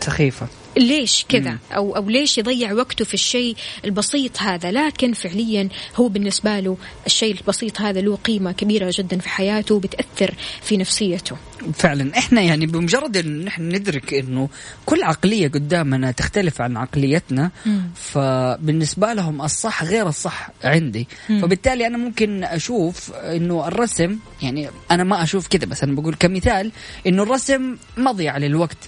سخيفة. 0.00 0.46
ليش 0.76 1.24
كذا؟ 1.28 1.58
أو 1.72 1.96
أو 1.96 2.08
ليش 2.08 2.38
يضيع 2.38 2.72
وقته 2.72 3.04
في 3.04 3.14
الشيء 3.14 3.56
البسيط 3.84 4.38
هذا؟ 4.42 4.70
لكن 4.70 5.12
فعليا 5.12 5.68
هو 5.96 6.08
بالنسبة 6.08 6.60
له 6.60 6.76
الشيء 7.06 7.34
البسيط 7.34 7.80
هذا 7.80 8.00
له 8.00 8.16
قيمة 8.16 8.52
كبيرة 8.52 8.92
جدا 8.94 9.18
في 9.18 9.28
حياته 9.28 9.74
وبتأثر 9.74 10.34
في 10.62 10.76
نفسيته. 10.76 11.36
فعلا 11.74 12.18
إحنا 12.18 12.40
يعني 12.40 12.66
بمجرد 12.66 13.16
إن 13.16 13.44
نحن 13.44 13.62
ندرك 13.68 14.14
إنه 14.14 14.48
كل 14.86 15.02
عقلية 15.02 15.48
قدامنا 15.48 16.10
تختلف 16.10 16.60
عن 16.60 16.76
عقليتنا 16.76 17.50
مم. 17.66 17.82
فبالنسبة 17.94 19.12
لهم 19.12 19.42
الصح 19.42 19.84
غير 19.84 20.08
الصح 20.08 20.50
عندي 20.64 21.08
مم. 21.30 21.42
فبالتالي 21.42 21.86
أنا 21.86 21.98
ممكن 21.98 22.44
أشوف 22.44 23.12
إنه 23.12 23.68
الرسم 23.68 24.18
يعني 24.42 24.68
أنا 24.90 25.04
ما 25.04 25.22
أشوف 25.22 25.48
كذا 25.48 25.64
بس 25.64 25.82
أنا 25.82 25.94
بقول 25.94 26.14
كمثال 26.14 26.72
إنه 27.06 27.22
الرسم 27.22 27.76
مضيعه 27.96 28.38
للوقت 28.38 28.78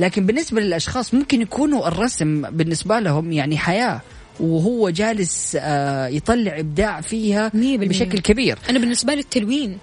لكن 0.00 0.26
بالنسبة 0.26 0.60
للأشخاص 0.60 1.14
ممكن 1.14 1.42
يكونوا 1.42 1.88
الرسم 1.88 2.42
بالنسبة 2.50 2.98
لهم 3.00 3.32
يعني 3.32 3.58
حياة 3.58 4.00
وهو 4.40 4.90
جالس 4.90 5.56
آه، 5.60 6.06
يطلع 6.06 6.58
إبداع 6.58 7.00
فيها. 7.00 7.50
بشكل 7.88 8.18
كبير 8.18 8.58
أنا 8.70 8.78
بالنسبة 8.78 9.14
لي 9.14 9.20
التلوين 9.20 9.78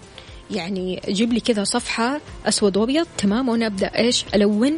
يعني 0.51 1.01
جيب 1.09 1.33
لي 1.33 1.39
كذا 1.39 1.63
صفحة 1.63 2.21
أسود 2.45 2.77
وأبيض 2.77 3.07
تمام؟ 3.17 3.49
وأنا 3.49 3.65
أبدأ 3.65 3.97
إيش؟ 3.97 4.25
ألون. 4.35 4.77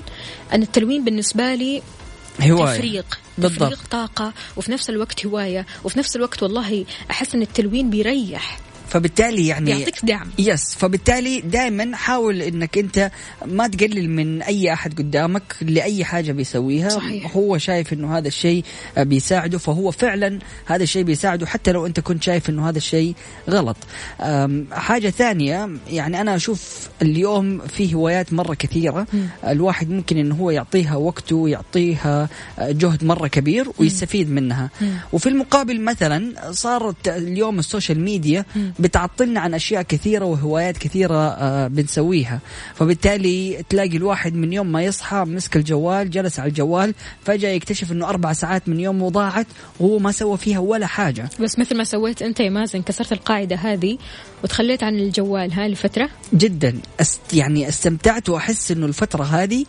أنا 0.54 0.64
التلوين 0.64 1.04
بالنسبة 1.04 1.56
لي 1.56 1.82
هواية. 2.42 2.76
تفريق 2.78 3.20
بالضبط. 3.38 3.64
تفريق 3.64 3.80
طاقة 3.92 4.34
وفي 4.58 4.72
نفس 4.72 4.90
الوقت 4.90 5.26
هواية 5.26 5.66
وفي 5.84 6.00
نفس 6.00 6.16
الوقت 6.16 6.44
والله 6.44 6.86
أحس 7.12 7.36
أن 7.36 7.42
التلوين 7.42 7.90
بيريح. 7.90 8.60
فبالتالي 8.94 9.48
يعني 9.48 9.66
بيعطيك 9.66 10.06
دعم 10.06 10.28
يس 10.40 10.76
فبالتالي 10.76 11.42
دائما 11.42 11.96
حاول 11.96 12.42
إنك 12.42 12.78
أنت 12.78 13.12
ما 13.46 13.68
تقلل 13.68 14.10
من 14.10 14.42
أي 14.42 14.74
أحد 14.74 14.98
قدامك 14.98 15.56
لأي 15.62 16.06
حاجة 16.06 16.32
بيسويها 16.32 16.90
صحيح. 16.90 17.36
هو 17.36 17.58
شايف 17.58 17.94
إنه 17.94 18.18
هذا 18.18 18.28
الشيء 18.28 18.64
بيساعده 18.98 19.58
فهو 19.58 19.92
فعلا 19.92 20.40
هذا 20.66 20.84
الشيء 20.84 21.04
بيساعده 21.04 21.46
حتى 21.46 21.72
لو 21.72 21.86
أنت 21.86 22.00
كنت 22.00 22.24
شايف 22.24 22.50
إنه 22.50 22.70
هذا 22.70 22.78
الشيء 22.78 23.16
غلط 23.50 23.78
حاجة 24.72 25.10
ثانية 25.10 25.70
يعني 25.90 26.22
أنا 26.22 26.36
أشوف 26.36 26.90
اليوم 27.02 27.60
في 27.60 27.94
هوايات 27.94 28.34
مرة 28.34 28.54
كثيرة 28.54 29.08
مم. 29.14 29.28
الواحد 29.48 29.90
ممكن 29.90 30.18
إنه 30.18 30.36
هو 30.36 30.52
يعطيها 30.52 30.96
وقته 30.96 31.36
ويعطيها 31.36 32.30
جهد 32.60 33.04
مرة 33.04 33.28
كبير 33.28 33.68
ويستفيد 33.80 34.30
منها 34.32 34.70
مم. 34.82 34.98
وفي 35.14 35.30
المقابل 35.30 35.82
مثلا 35.82 36.52
صارت 36.52 37.08
اليوم 37.08 37.60
ال 37.60 37.65
social 37.65 38.00
media. 38.00 38.46
بتعطلنا 38.84 39.40
عن 39.40 39.54
أشياء 39.54 39.82
كثيرة 39.82 40.26
وهوايات 40.26 40.78
كثيرة 40.78 41.16
آه، 41.16 41.68
بنسويها. 41.68 42.40
فبالتالي 42.76 43.64
تلاقي 43.70 43.98
الواحد 43.98 44.36
من 44.36 44.54
يوم 44.54 44.72
ما 44.72 44.84
يصحى 44.84 45.18
مسك 45.28 45.56
الجوال 45.56 46.10
جلس 46.10 46.40
على 46.40 46.50
الجوال 46.50 46.94
فجأة 47.26 47.50
يكتشف 47.50 47.92
إنه 47.92 48.10
أربع 48.10 48.34
ساعات 48.34 48.70
من 48.70 48.80
يومه 48.80 49.10
ضاعت 49.10 49.48
وهو 49.80 50.00
ما 50.00 50.12
سوى 50.12 50.38
فيها 50.38 50.60
ولا 50.60 50.88
حاجة. 50.88 51.30
بس 51.40 51.60
مثل 51.60 51.78
ما 51.78 51.84
سويت 51.84 52.22
أنت 52.22 52.40
يا 52.40 52.50
مازن 52.50 52.82
كسرت 52.82 53.12
القاعدة 53.12 53.56
هذه 53.56 53.98
وتخليت 54.44 54.84
عن 54.84 55.00
الجوال 55.00 55.54
ها 55.54 55.68
لفترة 55.68 56.10
جدا. 56.34 56.80
أست 57.02 57.34
يعني 57.34 57.70
استمتعت 57.70 58.30
وأحس 58.30 58.72
إنه 58.72 58.86
الفترة 58.86 59.24
هذه 59.24 59.66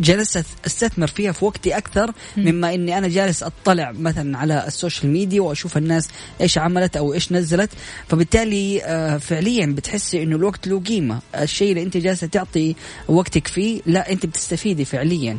جلست 0.00 0.46
أستثمر 0.66 1.06
فيها 1.06 1.32
في 1.32 1.44
وقتي 1.44 1.76
أكثر 1.76 2.12
مما 2.36 2.74
إني 2.74 2.98
أنا 2.98 3.08
جالس 3.08 3.42
أطلع 3.42 3.92
مثلا 3.92 4.38
على 4.38 4.66
ال 4.66 4.73
social 4.73 5.12
media 5.12 5.40
وأشوف 5.40 5.76
الناس 5.76 6.08
إيش 6.40 6.58
عملت 6.58 6.96
أو 6.96 7.14
إيش 7.14 7.32
نزلت. 7.32 7.70
فبالتالي 8.08 8.82
آه، 8.84 9.16
فعليا 9.16 9.66
بتحسي 9.66 10.22
إنه 10.22 10.36
الوقت 10.36 10.68
له 10.68 10.80
قيمة. 10.80 11.20
الشيء 11.34 11.70
اللي 11.70 11.82
أنت 11.82 11.96
جالسة 11.96 12.26
تعطي 12.26 12.74
وقتك 13.08 13.46
فيه 13.46 13.80
لا 13.86 14.12
أنت 14.12 14.26
بتستفيدي 14.26 14.84
فعليا. 14.84 15.38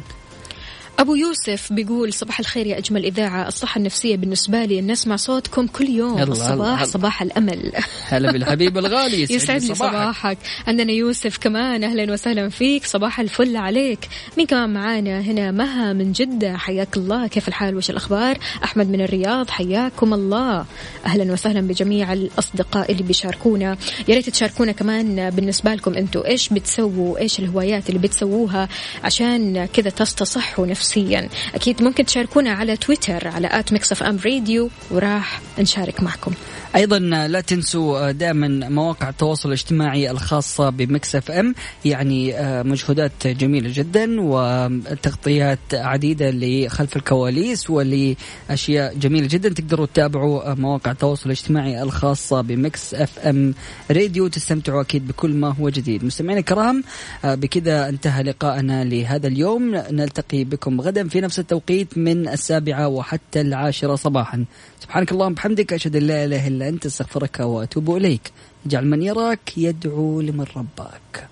أبو 1.00 1.16
يوسف 1.16 1.74
بيقول 1.74 2.14
صباح 2.14 2.40
الخير 2.40 2.68
يا 2.68 2.78
أجمل 2.78 3.06
إذاعة. 3.06 3.48
الصحة 3.48 3.78
النفسية 3.78 4.16
بالنسبة 4.16 4.66
لي. 4.66 4.80
أن 4.80 4.92
نسمع 4.92 5.16
صوتكم 5.16 5.68
كل 5.68 5.90
يوم. 5.90 6.20
يلا، 6.20 6.32
الصباح 6.32 6.80
هلا. 6.80 6.86
صباح 6.86 7.22
الأمل. 7.22 7.72
هلا 8.08 8.32
بالحبيب 8.32 8.78
الغالي 8.78 9.22
يسعد 9.22 9.62
لي 9.62 9.76
صباحك. 9.76 10.38
عندنا 10.68 10.92
يوسف 10.92 11.38
كمان. 11.38 11.84
أهلا 11.84 12.14
وسهلا 12.14 12.50
فيك. 12.50 12.86
صباح 12.86 13.20
الفل 13.20 13.58
عليك. 13.58 14.00
مين 14.38 14.48
كمان 14.48 14.74
معانا؟ 14.74 15.20
هنا 15.20 15.52
مها 15.52 15.94
من 15.94 16.12
جدة. 16.12 16.58
حياك 16.58 16.98
الله. 16.98 17.28
كيف 17.28 17.48
الحال؟ 17.48 17.76
وش 17.76 17.90
الأخبار؟ 17.90 18.38
أحمد 18.64 18.90
من 18.90 19.02
الرياض. 19.02 19.50
حياكم 19.50 20.14
الله. 20.14 20.66
أهلا 21.06 21.34
وسهلا 21.34 21.62
بجميع 21.62 22.14
الأصدقاء 22.14 22.92
اللي 22.92 23.04
بيشاركونا. 23.04 23.78
يا 24.08 24.16
ريت 24.16 24.30
تشاركونا 24.30 24.72
كمان 24.72 25.30
بالنسبة 25.30 25.74
لكم 25.74 25.94
أنتوا. 25.94 26.28
إيش 26.28 26.50
بتسووا؟ 26.50 27.20
إيش 27.20 27.40
الهوايات 27.40 27.90
اللي 27.90 28.00
بتسووها 28.00 28.70
عشان 29.04 29.66
كذا 29.66 29.90
تصحصحوا 29.90 30.66
نفسيا 30.90 31.30
أكيد 31.56 31.84
ممكن 31.84 32.06
تشاركونا 32.06 32.52
على 32.52 32.78
تويتر 32.78 33.28
على 33.28 33.50
at 33.52 33.74
Mix 33.74 33.92
FM 33.92 34.20
Radio 34.26 34.70
وراح 34.92 35.42
نشارك 35.60 36.04
معكم. 36.04 36.32
أيضا 36.76 37.00
لا 37.00 37.42
تنسوا 37.42 38.12
دائما 38.12 38.48
مواقع 38.70 39.10
التواصل 39.10 39.50
الاجتماعي 39.50 40.12
الخاصة 40.12 40.70
ب 40.70 41.16
Mix 41.16 41.32
FM 41.32 41.56
يعني 41.86 42.40
آه، 42.40 42.64
مجهودات 42.64 43.28
جميلة 43.28 43.70
جدا 43.74 44.22
وتغطيات 44.22 45.60
عديدة 45.74 46.32
لخلف 46.32 46.96
الكواليس 46.96 47.70
ولأشياء 47.70 48.96
جميلة 48.96 49.28
جدا. 49.28 49.50
تقدروا 49.50 49.86
تتابعوا 49.86 50.54
مواقع 50.54 50.92
التواصل 50.92 51.26
الاجتماعي 51.26 51.82
الخاصة 51.82 52.42
ب 52.42 52.94
Mix 52.94 53.20
FM 53.20 53.54
Radio 53.92 54.28
تستمتعوا 54.28 54.82
أكيد 54.82 55.08
بكل 55.08 55.34
ما 55.34 55.56
هو 55.60 55.70
جديد. 55.70 56.06
مستمعينا 56.06 56.40
الكرام 56.40 56.84
آه، 57.26 57.36
بكذا 57.36 57.90
انتهى 57.90 58.24
لقاءنا 58.24 58.84
لهذا 58.84 59.28
اليوم. 59.28 59.76
نلتقي 59.76 60.44
بكم 60.44 60.82
غدا 60.82 61.08
في 61.08 61.22
نفس 61.22 61.40
التوقيت 61.40 61.98
من 61.98 62.28
السابعة 62.28 62.88
وحتى 62.88 63.42
العاشرة 63.42 63.96
صباحا. 63.96 64.46
سبحانك 64.80 65.12
اللهم 65.12 65.32
وبحمدك 65.32 65.74
أشهد 65.74 65.96
أن 65.96 66.04
لا 66.04 66.26
إله 66.26 66.48
إلا 66.48 66.70
أنت 66.70 66.86
أستغفرك 66.86 67.40
وأتوب 67.40 67.96
إليك. 67.96 68.32
اجعل 68.66 68.86
من 68.86 69.02
يراك 69.02 69.58
يدعو 69.58 70.22
لمن 70.22 70.46
رباك. 70.56 71.30